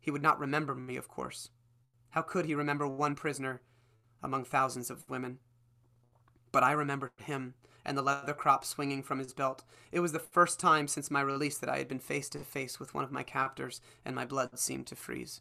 He 0.00 0.10
would 0.10 0.22
not 0.22 0.40
remember 0.40 0.74
me, 0.74 0.96
of 0.96 1.06
course. 1.06 1.50
How 2.10 2.22
could 2.22 2.46
he 2.46 2.54
remember 2.56 2.88
one 2.88 3.14
prisoner 3.14 3.62
among 4.24 4.44
thousands 4.44 4.90
of 4.90 5.08
women? 5.08 5.38
But 6.50 6.64
I 6.64 6.72
remembered 6.72 7.12
him, 7.22 7.54
and 7.84 7.96
the 7.96 8.02
leather 8.02 8.32
crop 8.32 8.64
swinging 8.64 9.02
from 9.02 9.18
his 9.18 9.32
belt. 9.32 9.62
It 9.92 10.00
was 10.00 10.12
the 10.12 10.18
first 10.18 10.58
time 10.58 10.88
since 10.88 11.10
my 11.10 11.20
release 11.20 11.58
that 11.58 11.68
I 11.68 11.78
had 11.78 11.88
been 11.88 11.98
face 11.98 12.28
to 12.30 12.38
face 12.38 12.80
with 12.80 12.94
one 12.94 13.04
of 13.04 13.12
my 13.12 13.22
captors, 13.22 13.80
and 14.04 14.16
my 14.16 14.24
blood 14.24 14.58
seemed 14.58 14.86
to 14.88 14.96
freeze. 14.96 15.40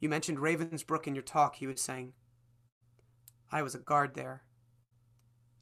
You 0.00 0.08
mentioned 0.08 0.38
Ravensbrück 0.38 1.06
in 1.06 1.14
your 1.14 1.22
talk, 1.22 1.56
he 1.56 1.66
was 1.66 1.80
saying. 1.80 2.14
I 3.52 3.62
was 3.62 3.74
a 3.74 3.78
guard 3.78 4.14
there. 4.14 4.42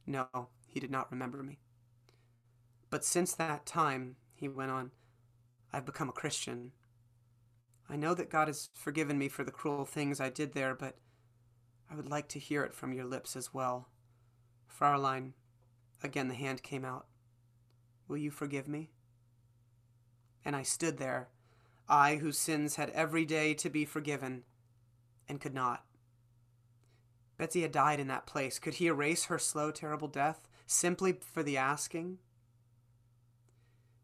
No, 0.07 0.29
he 0.67 0.81
did 0.81 0.91
not 0.91 1.11
remember 1.11 1.43
me. 1.43 1.59
But 2.91 3.05
since 3.05 3.35
that 3.35 3.67
time, 3.67 4.17
he 4.35 4.49
went 4.49 4.71
on, 4.71 4.93
I've 5.73 5.85
become 5.85 6.09
a 6.09 6.13
Christian. 6.13 6.73
I 7.91 7.97
know 7.97 8.15
that 8.15 8.31
God 8.31 8.49
has 8.49 8.71
forgiven 8.75 9.19
me 9.19 9.29
for 9.29 9.45
the 9.45 9.51
cruel 9.51 9.85
things 9.85 10.21
I 10.21 10.31
did 10.31 10.53
there, 10.55 10.75
but 10.75 10.97
I 11.91 11.95
would 11.95 12.09
like 12.09 12.29
to 12.29 12.39
hear 12.39 12.63
it 12.65 12.75
from 12.75 12.93
your 12.93 13.05
lips 13.05 13.37
as 13.37 13.53
well. 13.53 13.89
Fraulein, 14.69 15.33
again 16.03 16.29
the 16.29 16.35
hand 16.35 16.63
came 16.63 16.85
out. 16.85 17.07
Will 18.07 18.19
you 18.19 18.31
forgive 18.31 18.69
me? 18.69 18.91
And 20.45 20.55
I 20.55 20.63
stood 20.63 20.99
there, 20.99 21.29
I 21.89 22.17
whose 22.17 22.39
sins 22.39 22.77
had 22.77 22.91
every 22.91 23.25
day 23.25 23.55
to 23.55 23.69
be 23.69 23.85
forgiven, 23.85 24.45
and 25.29 25.41
could 25.41 25.55
not. 25.55 25.85
Betsie 27.37 27.63
had 27.63 27.73
died 27.73 28.01
in 28.01 28.09
that 28.09 28.27
place. 28.27 28.59
Could 28.59 28.75
he 28.75 28.87
erase 28.87 29.25
her 29.27 29.39
slow, 29.39 29.71
terrible 29.71 30.09
death 30.09 30.49
simply 30.67 31.19
for 31.21 31.43
the 31.43 31.57
asking? 31.57 32.19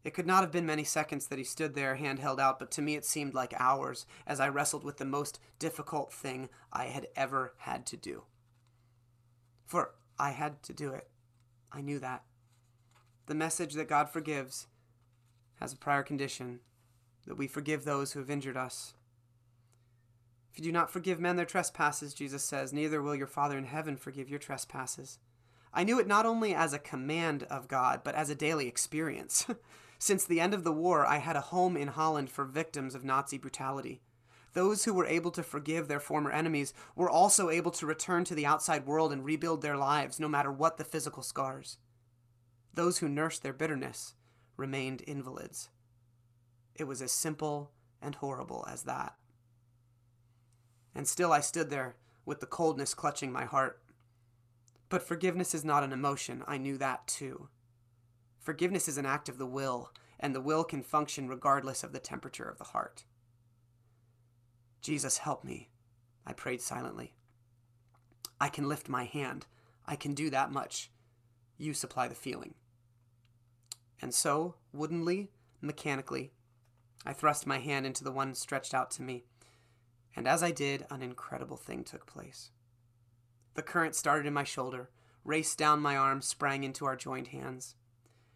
It 0.03 0.13
could 0.13 0.27
not 0.27 0.43
have 0.43 0.51
been 0.51 0.67
many 0.67 0.83
seconds 0.83 1.27
that 1.27 1.39
he 1.39 1.43
stood 1.43 1.73
there, 1.73 1.95
hand 1.95 2.19
held 2.19 2.39
out, 2.39 2.59
but 2.59 2.69
to 2.71 2.81
me 2.81 2.95
it 2.95 3.05
seemed 3.05 3.33
like 3.33 3.59
hours 3.59 4.05
as 4.27 4.39
I 4.39 4.49
wrestled 4.49 4.83
with 4.83 4.97
the 4.97 5.05
most 5.05 5.39
difficult 5.57 6.13
thing 6.13 6.49
I 6.71 6.85
had 6.85 7.07
ever 7.15 7.55
had 7.57 7.85
to 7.87 7.97
do. 7.97 8.23
For 9.65 9.95
I 10.17 10.31
had 10.31 10.63
to 10.63 10.73
do 10.73 10.91
it. 10.91 11.07
I 11.71 11.81
knew 11.81 11.99
that. 11.99 12.23
The 13.27 13.35
message 13.35 13.73
that 13.73 13.89
God 13.89 14.09
forgives 14.09 14.67
has 15.59 15.73
a 15.73 15.77
prior 15.77 16.03
condition 16.03 16.59
that 17.25 17.37
we 17.37 17.47
forgive 17.47 17.83
those 17.83 18.11
who 18.11 18.19
have 18.19 18.29
injured 18.29 18.57
us. 18.57 18.93
If 20.51 20.59
you 20.59 20.65
do 20.65 20.71
not 20.71 20.91
forgive 20.91 21.19
men 21.19 21.35
their 21.35 21.45
trespasses, 21.45 22.13
Jesus 22.13 22.43
says, 22.43 22.71
neither 22.71 23.01
will 23.01 23.15
your 23.15 23.27
Father 23.27 23.57
in 23.57 23.65
heaven 23.65 23.97
forgive 23.97 24.29
your 24.29 24.39
trespasses. 24.39 25.19
I 25.73 25.83
knew 25.83 25.99
it 25.99 26.07
not 26.07 26.25
only 26.25 26.55
as 26.55 26.71
a 26.71 26.79
command 26.79 27.43
of 27.49 27.67
God, 27.67 28.01
but 28.03 28.15
as 28.15 28.29
a 28.29 28.35
daily 28.35 28.67
experience. 28.67 29.45
Since 29.99 30.25
the 30.25 30.39
end 30.39 30.53
of 30.53 30.63
the 30.63 30.71
war, 30.71 31.05
I 31.05 31.17
had 31.17 31.35
a 31.35 31.41
home 31.41 31.75
in 31.75 31.89
Holland 31.89 32.29
for 32.29 32.45
victims 32.45 32.95
of 32.95 33.03
Nazi 33.03 33.37
brutality. 33.37 34.01
Those 34.55 34.85
who 34.85 34.93
were 34.93 35.05
able 35.05 35.31
to 35.31 35.43
forgive 35.43 35.89
their 35.89 35.99
former 35.99 36.31
enemies 36.31 36.73
were 36.95 37.09
also 37.09 37.49
able 37.49 37.71
to 37.71 37.85
return 37.85 38.23
to 38.23 38.33
the 38.33 38.45
outside 38.45 38.87
world 38.87 39.11
and 39.11 39.23
rebuild 39.23 39.61
their 39.61 39.75
lives, 39.75 40.17
no 40.17 40.29
matter 40.29 40.51
what 40.51 40.77
the 40.77 40.85
physical 40.85 41.21
scars. 41.21 41.77
Those 42.73 42.99
who 42.99 43.09
nursed 43.09 43.43
their 43.43 43.51
bitterness 43.51 44.13
remained 44.55 45.03
invalids. 45.05 45.69
It 46.73 46.85
was 46.85 47.01
as 47.01 47.11
simple 47.11 47.71
and 48.01 48.15
horrible 48.15 48.65
as 48.71 48.83
that. 48.83 49.15
And 50.95 51.05
still 51.05 51.33
I 51.33 51.41
stood 51.41 51.69
there 51.69 51.97
with 52.25 52.39
the 52.39 52.45
coldness 52.45 52.93
clutching 52.93 53.33
my 53.33 53.43
heart. 53.43 53.81
But 54.87 55.03
forgiveness 55.03 55.53
is 55.53 55.65
not 55.65 55.83
an 55.83 55.91
emotion. 55.91 56.43
I 56.47 56.57
knew 56.57 56.77
that 56.77 57.07
too. 57.07 57.49
Forgiveness 58.39 58.87
is 58.87 58.97
an 58.97 59.05
act 59.05 59.27
of 59.27 59.37
the 59.37 59.45
will, 59.45 59.91
and 60.17 60.33
the 60.33 60.39
will 60.39 60.63
can 60.63 60.81
function 60.81 61.27
regardless 61.27 61.83
of 61.83 61.91
the 61.91 61.99
temperature 61.99 62.47
of 62.47 62.57
the 62.57 62.63
heart. 62.65 63.03
Jesus, 64.85 65.19
help 65.19 65.43
me, 65.43 65.69
I 66.25 66.33
prayed 66.33 66.61
silently. 66.61 67.15
I 68.39 68.49
can 68.49 68.67
lift 68.69 68.87
my 68.87 69.05
hand. 69.05 69.45
I 69.85 69.95
can 69.95 70.13
do 70.13 70.29
that 70.29 70.51
much. 70.51 70.91
You 71.57 71.73
supply 71.73 72.07
the 72.07 72.15
feeling. 72.15 72.53
And 74.01 74.13
so, 74.13 74.55
woodenly, 74.73 75.31
mechanically, 75.61 76.31
I 77.05 77.13
thrust 77.13 77.47
my 77.47 77.59
hand 77.59 77.85
into 77.85 78.03
the 78.03 78.11
one 78.11 78.35
stretched 78.35 78.73
out 78.73 78.91
to 78.91 79.01
me 79.01 79.23
and 80.15 80.27
as 80.27 80.41
I 80.41 80.51
did, 80.51 80.85
an 80.89 81.01
incredible 81.01 81.57
thing 81.57 81.83
took 81.83 82.05
place. 82.05 82.51
The 83.55 83.61
current 83.61 83.95
started 83.95 84.25
in 84.25 84.33
my 84.33 84.43
shoulder, 84.43 84.89
raced 85.23 85.57
down 85.57 85.81
my 85.81 85.97
arm, 85.97 86.21
sprang 86.21 86.63
into 86.63 86.85
our 86.85 86.95
joined 86.95 87.27
hands. 87.27 87.75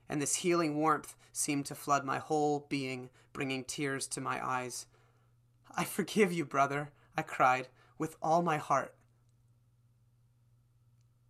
And 0.09 0.21
this 0.21 0.38
healing 0.38 0.75
warmth 0.75 1.15
seemed 1.31 1.65
to 1.67 1.75
flood 1.75 2.03
my 2.03 2.17
whole 2.17 2.65
being, 2.69 3.09
bringing 3.31 3.63
tears 3.63 4.07
to 4.07 4.21
my 4.21 4.45
eyes. 4.45 4.88
I 5.75 5.84
forgive 5.84 6.32
you, 6.34 6.45
brother, 6.45 6.91
I 7.17 7.21
cried, 7.21 7.67
with 7.97 8.15
all 8.21 8.41
my 8.41 8.58
heart. 8.58 8.95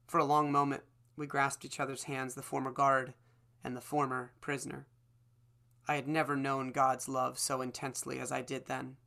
For 0.08 0.18
a 0.18 0.26
long 0.26 0.52
moment, 0.52 0.84
we 1.16 1.28
grasped 1.28 1.66
each 1.66 1.80
other's 1.80 2.04
hands, 2.04 2.36
the 2.36 2.42
former 2.42 2.72
guard 2.72 3.14
and 3.64 3.76
the 3.76 3.82
former 3.82 4.32
prisoner. 4.42 4.88
I 5.88 5.96
had 5.96 6.08
never 6.08 6.36
known 6.36 6.72
God's 6.72 7.10
love 7.10 7.38
so 7.38 7.62
intensely 7.62 8.20
as 8.20 8.32
I 8.32 8.42
did 8.42 8.66
then 8.68 8.98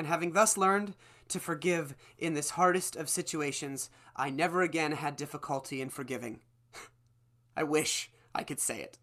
and 0.00 0.06
having 0.06 0.32
thus 0.32 0.56
learned 0.56 0.94
to 1.28 1.38
forgive 1.38 1.94
in 2.16 2.32
this 2.32 2.50
hardest 2.50 2.96
of 2.96 3.08
situations, 3.08 3.90
I 4.16 4.30
never 4.30 4.62
again 4.62 4.92
had 4.92 5.14
difficulty 5.14 5.82
in 5.82 5.90
forgiving. 5.90 6.40
I 7.56 7.64
wish 7.64 8.10
I 8.34 8.42
could 8.42 8.60
say 8.60 8.80
it. 8.80 8.98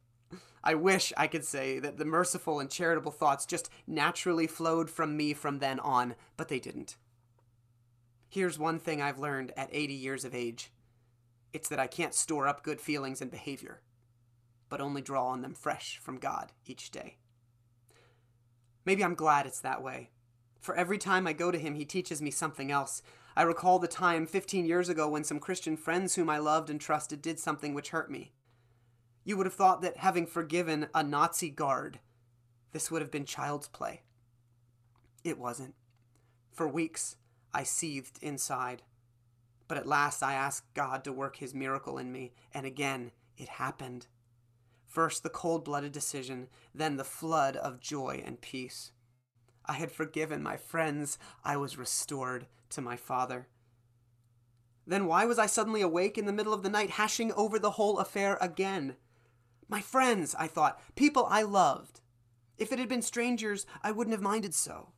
I 0.63 0.75
wish 0.75 1.13
I 1.15 1.27
could 1.27 1.45
say 1.45 1.79
that 1.79 1.97
the 1.97 2.05
merciful 2.05 2.59
and 2.59 2.69
charitable 2.69 3.11
thoughts 3.11 3.45
just 3.45 3.69
naturally 3.85 4.47
flowed 4.47 4.89
from 4.89 5.15
me 5.15 5.33
from 5.33 5.59
then 5.59 5.79
on, 5.79 6.15
but 6.35 6.49
they 6.49 6.59
didn't. 6.59 6.97
Here's 8.29 8.59
one 8.59 8.79
thing 8.79 9.01
I've 9.01 9.19
learned 9.19 9.53
at 9.55 9.69
80 9.71 9.93
years 9.93 10.25
of 10.25 10.35
age 10.35 10.71
it's 11.53 11.69
that 11.69 11.79
I 11.79 11.87
can't 11.87 12.13
store 12.13 12.47
up 12.47 12.61
good 12.61 12.81
feelings 12.81 13.21
and 13.21 13.31
behavior, 13.31 13.81
but 14.67 14.81
only 14.81 15.01
draw 15.01 15.27
on 15.27 15.41
them 15.41 15.53
fresh 15.53 15.97
from 15.97 16.17
God 16.17 16.51
each 16.65 16.91
day. 16.91 17.15
Maybe 18.85 19.03
I'm 19.03 19.15
glad 19.15 19.45
it's 19.45 19.61
that 19.61 19.81
way 19.81 20.09
for 20.67 20.75
every 20.75 20.97
time 20.97 21.27
I 21.27 21.31
go 21.31 21.49
to 21.49 21.57
him, 21.57 21.75
he 21.75 21.85
teaches 21.85 22.21
me 22.21 22.29
something 22.29 22.71
else. 22.71 23.01
I 23.37 23.43
recall 23.43 23.79
the 23.79 23.87
time 23.87 24.27
15 24.27 24.65
years 24.65 24.89
ago 24.89 25.07
when 25.07 25.23
some 25.23 25.39
Christian 25.39 25.77
friends 25.77 26.15
whom 26.15 26.29
I 26.29 26.39
loved 26.39 26.69
and 26.69 26.81
trusted 26.81 27.21
did 27.21 27.39
something 27.39 27.73
which 27.73 27.91
hurt 27.91 28.11
me. 28.11 28.33
You 29.27 29.35
would 29.35 29.45
have 29.45 29.55
thought 29.55 29.81
that 29.81 29.97
having 29.97 30.25
forgiven 30.25 30.87
a 30.95 31.03
Nazi 31.03 31.49
guard, 31.49 31.99
this 32.71 32.89
would 32.89 33.01
have 33.01 33.11
been 33.11 33.25
child's 33.25 33.67
play. 33.67 34.03
It 35.21 35.37
wasn't. 35.37 35.75
For 36.53 36.65
weeks, 36.65 37.17
I 37.53 37.63
seethed 37.63 38.19
inside. 38.21 38.83
But 39.67 39.77
at 39.77 39.85
last, 39.85 40.23
I 40.23 40.33
asked 40.33 40.73
God 40.73 41.03
to 41.03 41.11
work 41.11 41.35
his 41.35 41.53
miracle 41.53 41.97
in 41.97 42.09
me, 42.09 42.31
and 42.53 42.65
again, 42.65 43.11
it 43.37 43.49
happened. 43.49 44.07
First, 44.85 45.23
the 45.23 45.29
cold 45.29 45.65
blooded 45.65 45.91
decision, 45.91 46.47
then 46.73 46.95
the 46.95 47.03
flood 47.03 47.57
of 47.57 47.81
joy 47.81 48.23
and 48.25 48.39
peace. 48.39 48.93
I 49.65 49.73
had 49.73 49.91
forgiven 49.91 50.41
my 50.41 50.55
friends. 50.55 51.19
I 51.43 51.57
was 51.57 51.77
restored 51.77 52.47
to 52.69 52.81
my 52.81 52.95
Father. 52.95 53.49
Then 54.85 55.05
why 55.05 55.25
was 55.25 55.37
I 55.37 55.47
suddenly 55.47 55.81
awake 55.81 56.17
in 56.17 56.27
the 56.27 56.31
middle 56.31 56.53
of 56.53 56.63
the 56.63 56.69
night, 56.69 56.91
hashing 56.91 57.33
over 57.33 57.59
the 57.59 57.71
whole 57.71 57.99
affair 57.99 58.37
again? 58.39 58.95
My 59.69 59.81
friends, 59.81 60.35
I 60.39 60.47
thought, 60.47 60.79
people 60.95 61.27
I 61.29 61.41
loved. 61.41 62.01
If 62.57 62.71
it 62.71 62.79
had 62.79 62.89
been 62.89 63.01
strangers, 63.01 63.65
I 63.83 63.91
wouldn't 63.91 64.13
have 64.13 64.21
minded 64.21 64.53
so. 64.53 64.89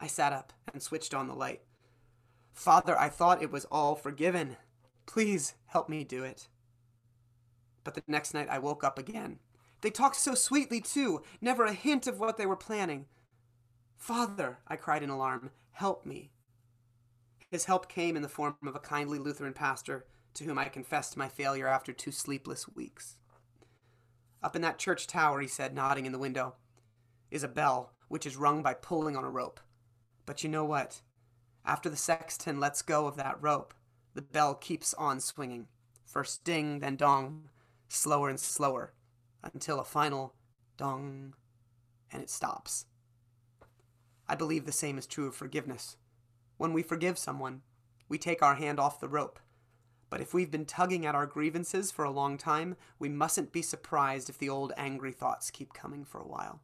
I 0.00 0.06
sat 0.06 0.32
up 0.32 0.52
and 0.72 0.82
switched 0.82 1.14
on 1.14 1.28
the 1.28 1.34
light. 1.34 1.62
Father, 2.52 2.98
I 2.98 3.08
thought 3.08 3.42
it 3.42 3.52
was 3.52 3.64
all 3.66 3.94
forgiven. 3.94 4.56
Please 5.06 5.54
help 5.66 5.88
me 5.88 6.04
do 6.04 6.24
it. 6.24 6.48
But 7.84 7.94
the 7.94 8.02
next 8.06 8.34
night 8.34 8.48
I 8.50 8.58
woke 8.58 8.84
up 8.84 8.98
again. 8.98 9.38
They 9.80 9.90
talked 9.90 10.16
so 10.16 10.34
sweetly, 10.34 10.80
too, 10.80 11.22
never 11.40 11.64
a 11.64 11.72
hint 11.72 12.06
of 12.06 12.18
what 12.18 12.36
they 12.36 12.46
were 12.46 12.56
planning. 12.56 13.06
Father, 13.96 14.58
I 14.66 14.76
cried 14.76 15.02
in 15.02 15.10
alarm, 15.10 15.50
help 15.70 16.04
me. 16.04 16.32
His 17.50 17.64
help 17.64 17.88
came 17.88 18.16
in 18.16 18.22
the 18.22 18.28
form 18.28 18.56
of 18.66 18.74
a 18.74 18.80
kindly 18.80 19.18
Lutheran 19.18 19.54
pastor 19.54 20.06
to 20.34 20.44
whom 20.44 20.58
I 20.58 20.64
confessed 20.64 21.16
my 21.16 21.28
failure 21.28 21.66
after 21.66 21.92
two 21.92 22.12
sleepless 22.12 22.68
weeks. 22.68 23.16
Up 24.42 24.54
in 24.54 24.62
that 24.62 24.78
church 24.78 25.06
tower, 25.06 25.40
he 25.40 25.48
said, 25.48 25.74
nodding 25.74 26.06
in 26.06 26.12
the 26.12 26.18
window, 26.18 26.54
is 27.30 27.42
a 27.42 27.48
bell 27.48 27.92
which 28.08 28.26
is 28.26 28.36
rung 28.36 28.62
by 28.62 28.74
pulling 28.74 29.16
on 29.16 29.24
a 29.24 29.30
rope. 29.30 29.60
But 30.26 30.42
you 30.42 30.48
know 30.48 30.64
what? 30.64 31.02
After 31.64 31.88
the 31.90 31.96
sexton 31.96 32.60
lets 32.60 32.82
go 32.82 33.06
of 33.06 33.16
that 33.16 33.42
rope, 33.42 33.74
the 34.14 34.22
bell 34.22 34.54
keeps 34.54 34.94
on 34.94 35.20
swinging. 35.20 35.66
First 36.04 36.44
ding, 36.44 36.78
then 36.78 36.96
dong, 36.96 37.50
slower 37.88 38.28
and 38.30 38.40
slower, 38.40 38.94
until 39.42 39.80
a 39.80 39.84
final 39.84 40.34
dong, 40.76 41.34
and 42.10 42.22
it 42.22 42.30
stops. 42.30 42.86
I 44.26 44.34
believe 44.34 44.64
the 44.64 44.72
same 44.72 44.98
is 44.98 45.06
true 45.06 45.26
of 45.26 45.34
forgiveness. 45.34 45.96
When 46.56 46.72
we 46.72 46.82
forgive 46.82 47.18
someone, 47.18 47.62
we 48.08 48.18
take 48.18 48.42
our 48.42 48.54
hand 48.54 48.80
off 48.80 49.00
the 49.00 49.08
rope. 49.08 49.38
But 50.10 50.20
if 50.20 50.32
we've 50.32 50.50
been 50.50 50.64
tugging 50.64 51.04
at 51.04 51.14
our 51.14 51.26
grievances 51.26 51.90
for 51.90 52.04
a 52.04 52.10
long 52.10 52.38
time, 52.38 52.76
we 52.98 53.08
mustn't 53.08 53.52
be 53.52 53.62
surprised 53.62 54.30
if 54.30 54.38
the 54.38 54.48
old 54.48 54.72
angry 54.76 55.12
thoughts 55.12 55.50
keep 55.50 55.74
coming 55.74 56.04
for 56.04 56.20
a 56.20 56.26
while. 56.26 56.60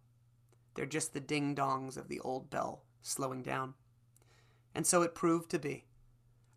They're 0.75 0.87
just 0.87 1.13
the 1.13 1.21
ding 1.21 1.55
dongs 1.55 1.97
of 1.97 2.09
the 2.09 2.21
old 2.21 2.51
bell 2.51 2.83
slowing 3.03 3.43
down. 3.43 3.75
And 4.75 4.87
so 4.87 5.03
it 5.03 5.15
proved 5.15 5.51
to 5.51 5.59
be. 5.59 5.85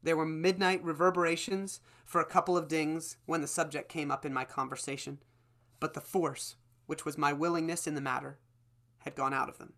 There 0.01 0.17
were 0.17 0.25
midnight 0.25 0.83
reverberations 0.83 1.81
for 2.05 2.21
a 2.21 2.25
couple 2.25 2.57
of 2.57 2.67
dings 2.67 3.17
when 3.25 3.41
the 3.41 3.47
subject 3.47 3.89
came 3.89 4.09
up 4.09 4.25
in 4.25 4.33
my 4.33 4.45
conversation, 4.45 5.19
but 5.79 5.93
the 5.93 6.01
force, 6.01 6.55
which 6.85 7.03
was 7.03 7.17
my 7.17 7.33
willingness 7.33 7.85
in 7.85 7.95
the 7.95 8.01
matter, 8.01 8.39
had 8.99 9.15
gone 9.15 9.33
out 9.33 9.49
of 9.49 9.57
them. 9.57 9.73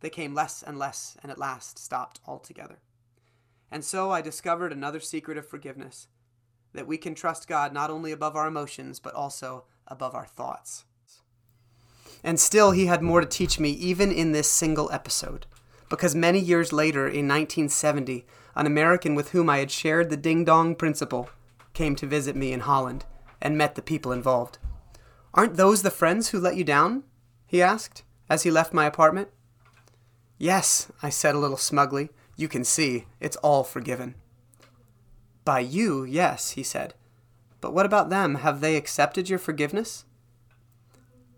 They 0.00 0.10
came 0.10 0.34
less 0.34 0.62
and 0.62 0.78
less, 0.78 1.16
and 1.22 1.30
at 1.30 1.38
last 1.38 1.78
stopped 1.78 2.20
altogether. 2.26 2.80
And 3.70 3.84
so 3.84 4.10
I 4.10 4.20
discovered 4.20 4.72
another 4.72 5.00
secret 5.00 5.38
of 5.38 5.48
forgiveness 5.48 6.08
that 6.72 6.86
we 6.86 6.98
can 6.98 7.14
trust 7.14 7.48
God 7.48 7.72
not 7.72 7.90
only 7.90 8.12
above 8.12 8.36
our 8.36 8.46
emotions, 8.46 9.00
but 9.00 9.14
also 9.14 9.64
above 9.86 10.14
our 10.14 10.26
thoughts. 10.26 10.84
And 12.22 12.38
still, 12.38 12.72
he 12.72 12.86
had 12.86 13.02
more 13.02 13.20
to 13.20 13.26
teach 13.26 13.58
me, 13.58 13.70
even 13.70 14.12
in 14.12 14.32
this 14.32 14.50
single 14.50 14.90
episode. 14.92 15.46
Because 15.88 16.14
many 16.14 16.38
years 16.38 16.72
later, 16.72 17.06
in 17.06 17.26
1970, 17.26 18.24
an 18.54 18.66
American 18.66 19.14
with 19.14 19.30
whom 19.30 19.48
I 19.48 19.58
had 19.58 19.70
shared 19.70 20.10
the 20.10 20.16
ding 20.16 20.44
dong 20.44 20.74
principle 20.74 21.30
came 21.72 21.96
to 21.96 22.06
visit 22.06 22.36
me 22.36 22.52
in 22.52 22.60
Holland 22.60 23.04
and 23.40 23.56
met 23.56 23.74
the 23.74 23.82
people 23.82 24.12
involved. 24.12 24.58
Aren't 25.32 25.56
those 25.56 25.82
the 25.82 25.90
friends 25.90 26.28
who 26.28 26.38
let 26.38 26.56
you 26.56 26.64
down? 26.64 27.04
he 27.46 27.62
asked 27.62 28.04
as 28.28 28.42
he 28.42 28.50
left 28.50 28.72
my 28.72 28.86
apartment. 28.86 29.28
Yes, 30.38 30.90
I 31.02 31.10
said 31.10 31.34
a 31.34 31.38
little 31.38 31.56
smugly. 31.56 32.10
You 32.40 32.48
can 32.48 32.64
see, 32.64 33.04
it's 33.20 33.36
all 33.36 33.64
forgiven. 33.64 34.14
By 35.44 35.60
you, 35.60 36.04
yes, 36.04 36.52
he 36.52 36.62
said. 36.62 36.94
But 37.60 37.74
what 37.74 37.84
about 37.84 38.08
them? 38.08 38.36
Have 38.36 38.62
they 38.62 38.76
accepted 38.76 39.28
your 39.28 39.38
forgiveness? 39.38 40.06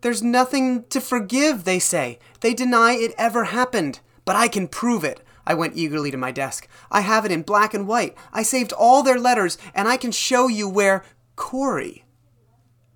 There's 0.03 0.23
nothing 0.23 0.85
to 0.91 1.01
forgive, 1.01 1.65
they 1.65 1.81
say. 1.81 2.21
They 2.39 2.55
deny 2.55 2.93
it 2.93 3.17
ever 3.19 3.47
happened. 3.47 3.99
But 4.25 4.37
I 4.37 4.47
can 4.47 4.69
prove 4.69 5.03
it. 5.03 5.27
I 5.45 5.55
went 5.55 5.77
eagerly 5.77 6.13
to 6.13 6.17
my 6.17 6.31
desk. 6.31 6.69
I 6.89 7.01
have 7.01 7.25
it 7.25 7.33
in 7.33 7.43
black 7.43 7.75
and 7.75 7.89
white. 7.89 8.17
I 8.33 8.45
saved 8.45 8.73
all 8.73 9.03
their 9.03 9.19
letters, 9.19 9.59
and 9.75 9.89
I 9.89 9.97
can 9.97 10.13
show 10.13 10.47
you 10.47 10.69
where 10.69 11.03
Corrie. 11.35 12.05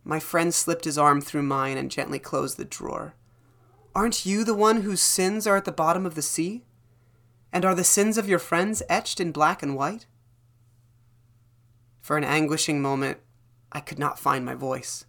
My 0.05 0.21
friend 0.21 0.55
slipped 0.55 0.85
his 0.85 0.97
arm 0.97 1.21
through 1.21 1.43
mine 1.43 1.77
and 1.77 1.91
gently 1.91 2.21
closed 2.21 2.57
the 2.57 2.65
drawer. 2.65 3.15
Aren't 3.97 4.25
you 4.25 4.45
the 4.45 4.55
one 4.55 4.83
whose 4.83 5.03
sins 5.03 5.45
are 5.49 5.57
at 5.57 5.65
the 5.65 5.73
bottom 5.73 6.07
of 6.07 6.15
the 6.15 6.23
sea? 6.23 6.66
And 7.57 7.65
are 7.65 7.75
the 7.75 7.85
sins 7.85 8.19
of 8.19 8.29
your 8.29 8.39
friends 8.39 8.83
etched 8.87 9.19
in 9.19 9.33
black 9.33 9.63
and 9.63 9.75
white? 9.75 10.05
For 12.03 12.19
an 12.19 12.23
anguishing 12.23 12.83
moment, 12.83 13.21
I 13.73 13.81
could 13.81 13.99
not 13.99 14.19
find 14.19 14.45
my 14.45 14.55
voice. 14.55 15.07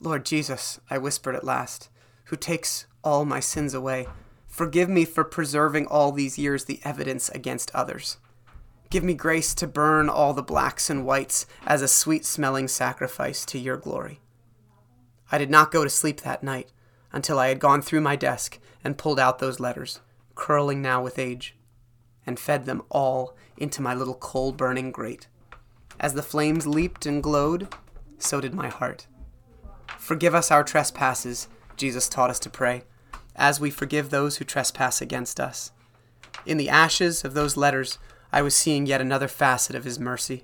Lord 0.00 0.26
Jesus, 0.26 0.80
I 0.90 0.98
whispered 0.98 1.36
at 1.36 1.44
last, 1.44 1.90
who 2.24 2.34
takes 2.34 2.88
all 3.04 3.24
my 3.24 3.38
sins 3.38 3.72
away, 3.72 4.08
forgive 4.48 4.88
me 4.88 5.04
for 5.04 5.22
preserving 5.22 5.86
all 5.86 6.10
these 6.10 6.38
years 6.38 6.64
the 6.64 6.80
evidence 6.82 7.28
against 7.28 7.72
others. 7.72 8.16
Give 8.90 9.04
me 9.04 9.14
grace 9.14 9.54
to 9.54 9.68
burn 9.68 10.08
all 10.08 10.34
the 10.34 10.42
blacks 10.42 10.90
and 10.90 11.06
whites 11.06 11.46
as 11.64 11.82
a 11.82 11.86
sweet 11.86 12.24
smelling 12.24 12.66
sacrifice 12.66 13.44
to 13.44 13.60
your 13.60 13.76
glory. 13.76 14.18
I 15.30 15.38
did 15.38 15.50
not 15.50 15.70
go 15.70 15.84
to 15.84 15.90
sleep 15.90 16.22
that 16.22 16.42
night 16.42 16.72
until 17.12 17.38
I 17.38 17.46
had 17.46 17.60
gone 17.60 17.80
through 17.80 18.00
my 18.00 18.16
desk 18.16 18.58
and 18.82 18.98
pulled 18.98 19.20
out 19.20 19.38
those 19.38 19.60
letters, 19.60 20.00
curling 20.38 20.80
now 20.80 21.02
with 21.02 21.18
age, 21.18 21.56
and 22.24 22.38
fed 22.38 22.64
them 22.64 22.80
all 22.88 23.36
into 23.58 23.82
my 23.82 23.92
little 23.92 24.14
coal 24.14 24.52
burning 24.52 24.92
grate. 24.92 25.26
As 26.00 26.14
the 26.14 26.22
flames 26.22 26.66
leaped 26.66 27.04
and 27.04 27.22
glowed, 27.22 27.74
so 28.18 28.40
did 28.40 28.54
my 28.54 28.68
heart. 28.68 29.08
Forgive 29.98 30.34
us 30.34 30.50
our 30.50 30.62
trespasses, 30.62 31.48
Jesus 31.76 32.08
taught 32.08 32.30
us 32.30 32.38
to 32.38 32.50
pray, 32.50 32.84
as 33.34 33.60
we 33.60 33.68
forgive 33.68 34.10
those 34.10 34.36
who 34.36 34.44
trespass 34.44 35.00
against 35.02 35.40
us. 35.40 35.72
In 36.46 36.56
the 36.56 36.68
ashes 36.68 37.24
of 37.24 37.34
those 37.34 37.56
letters, 37.56 37.98
I 38.32 38.42
was 38.42 38.54
seeing 38.54 38.86
yet 38.86 39.00
another 39.00 39.28
facet 39.28 39.74
of 39.74 39.84
his 39.84 39.98
mercy. 39.98 40.42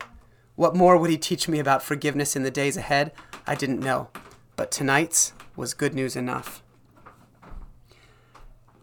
What 0.57 0.75
more 0.75 0.97
would 0.97 1.11
he 1.11 1.19
teach 1.19 1.49
me 1.49 1.61
about 1.61 1.83
forgiveness 1.83 2.35
in 2.35 2.43
the 2.43 2.51
days 2.51 2.77
ahead? 2.77 3.13
I 3.47 3.55
didn't 3.55 3.81
know, 3.81 4.09
but 4.57 4.73
tonight's 4.73 5.33
was 5.55 5.73
good 5.73 5.95
news 5.95 6.17
enough. 6.17 6.64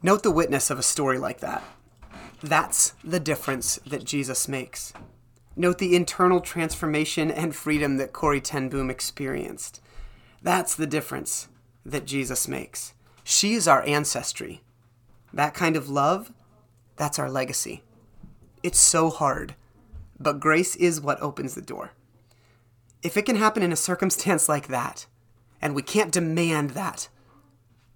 Note 0.04 0.24
the 0.24 0.32
witness 0.32 0.72
of 0.72 0.80
a 0.80 0.84
story 0.84 1.20
like 1.20 1.42
that. 1.42 1.64
That's 2.42 2.96
the 3.04 3.20
difference 3.20 3.76
that 3.86 4.04
Jesus 4.04 4.48
makes. 4.48 4.94
Note 5.56 5.78
the 5.78 5.96
internal 5.96 6.42
transformation 6.42 7.30
and 7.30 7.56
freedom 7.56 7.98
that 7.98 8.12
Corrie 8.12 8.42
ten 8.42 8.68
Boom 8.68 8.90
experienced. 8.90 9.80
That's 10.42 10.74
the 10.74 10.88
difference 10.88 11.50
that 11.86 12.06
Jesus 12.06 12.48
makes. 12.48 12.96
She 13.24 13.54
is 13.54 13.68
our 13.68 13.84
ancestry. 13.84 14.64
That 15.32 15.54
kind 15.54 15.76
of 15.76 15.88
love, 15.88 16.32
that's 16.96 17.20
our 17.20 17.30
legacy. 17.30 17.84
It's 18.64 18.80
so 18.80 19.12
hard, 19.12 19.56
but 20.20 20.40
grace 20.40 20.76
is 20.76 21.00
what 21.00 21.22
opens 21.22 21.54
the 21.54 21.62
door. 21.62 21.92
If 23.04 23.18
it 23.18 23.26
can 23.26 23.36
happen 23.36 23.62
in 23.62 23.72
a 23.72 23.76
circumstance 23.78 24.50
like 24.50 24.68
that, 24.70 25.06
and 25.62 25.76
we 25.76 25.84
can't 25.84 26.12
demand 26.12 26.72
that 26.72 27.08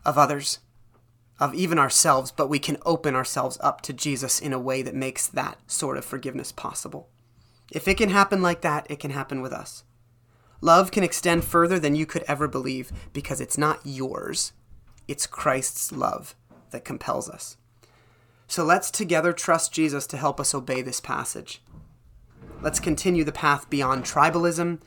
of 0.06 0.20
others, 0.20 0.60
of 1.40 1.54
even 1.54 1.78
ourselves, 1.78 2.32
but 2.32 2.48
we 2.48 2.60
can 2.60 2.78
open 2.86 3.16
ourselves 3.16 3.58
up 3.62 3.82
to 3.82 3.94
Jesus 3.94 4.40
in 4.40 4.54
a 4.54 4.60
way 4.60 4.82
that 4.82 4.96
makes 4.96 5.28
that 5.28 5.58
sort 5.68 5.98
of 5.98 6.06
forgiveness 6.06 6.52
possible. 6.52 7.10
If 7.72 7.88
it 7.88 7.98
can 7.98 8.10
happen 8.10 8.42
like 8.42 8.62
that, 8.62 8.88
it 8.90 9.00
can 9.00 9.12
happen 9.12 9.42
with 9.42 9.52
us. 9.52 9.84
Love 10.62 10.92
can 10.92 11.04
extend 11.04 11.44
further 11.44 11.78
than 11.78 11.96
you 11.96 12.06
could 12.06 12.24
ever 12.28 12.48
believe 12.48 12.92
because 13.12 13.42
it's 13.42 13.58
not 13.58 13.82
yours, 13.84 14.54
it's 15.08 15.28
Christ's 15.28 15.92
love 15.92 16.36
that 16.72 16.86
compels 16.86 17.30
us. 17.30 17.58
So 18.48 18.64
let's 18.64 18.92
together 18.92 19.34
trust 19.34 19.74
Jesus 19.74 20.08
to 20.08 20.18
help 20.18 20.40
us 20.40 20.54
obey 20.54 20.82
this 20.82 21.02
passage. 21.02 21.62
Let's 22.62 22.80
continue 22.80 23.24
the 23.24 23.32
path 23.32 23.70
beyond 23.70 24.06
tribalism, 24.06 24.80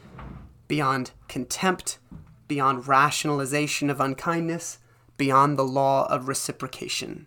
beyond 0.66 1.10
contempt, 1.28 1.98
beyond 2.46 2.88
rationalization 2.88 3.90
of 3.90 4.00
unkindness, 4.00 4.78
beyond 5.18 5.58
the 5.58 5.64
law 5.64 6.06
of 6.10 6.28
reciprocation. 6.28 7.26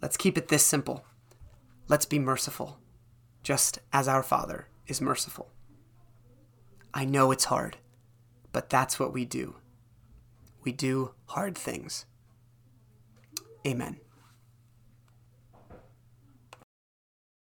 Let's 0.00 0.16
keep 0.16 0.38
it 0.38 0.48
this 0.48 0.64
simple. 0.64 1.04
Let's 1.88 2.06
be 2.06 2.20
merciful 2.20 2.78
just 3.42 3.80
as 3.92 4.06
our 4.06 4.22
Father 4.22 4.68
is 4.86 5.00
merciful. 5.00 5.50
I 6.94 7.04
know 7.04 7.32
it's 7.32 7.46
hard, 7.46 7.78
but 8.52 8.70
that's 8.70 9.00
what 9.00 9.12
we 9.12 9.24
do. 9.24 9.56
We 10.62 10.72
do 10.72 11.14
hard 11.26 11.56
things. 11.58 12.04
Amen. 13.66 13.98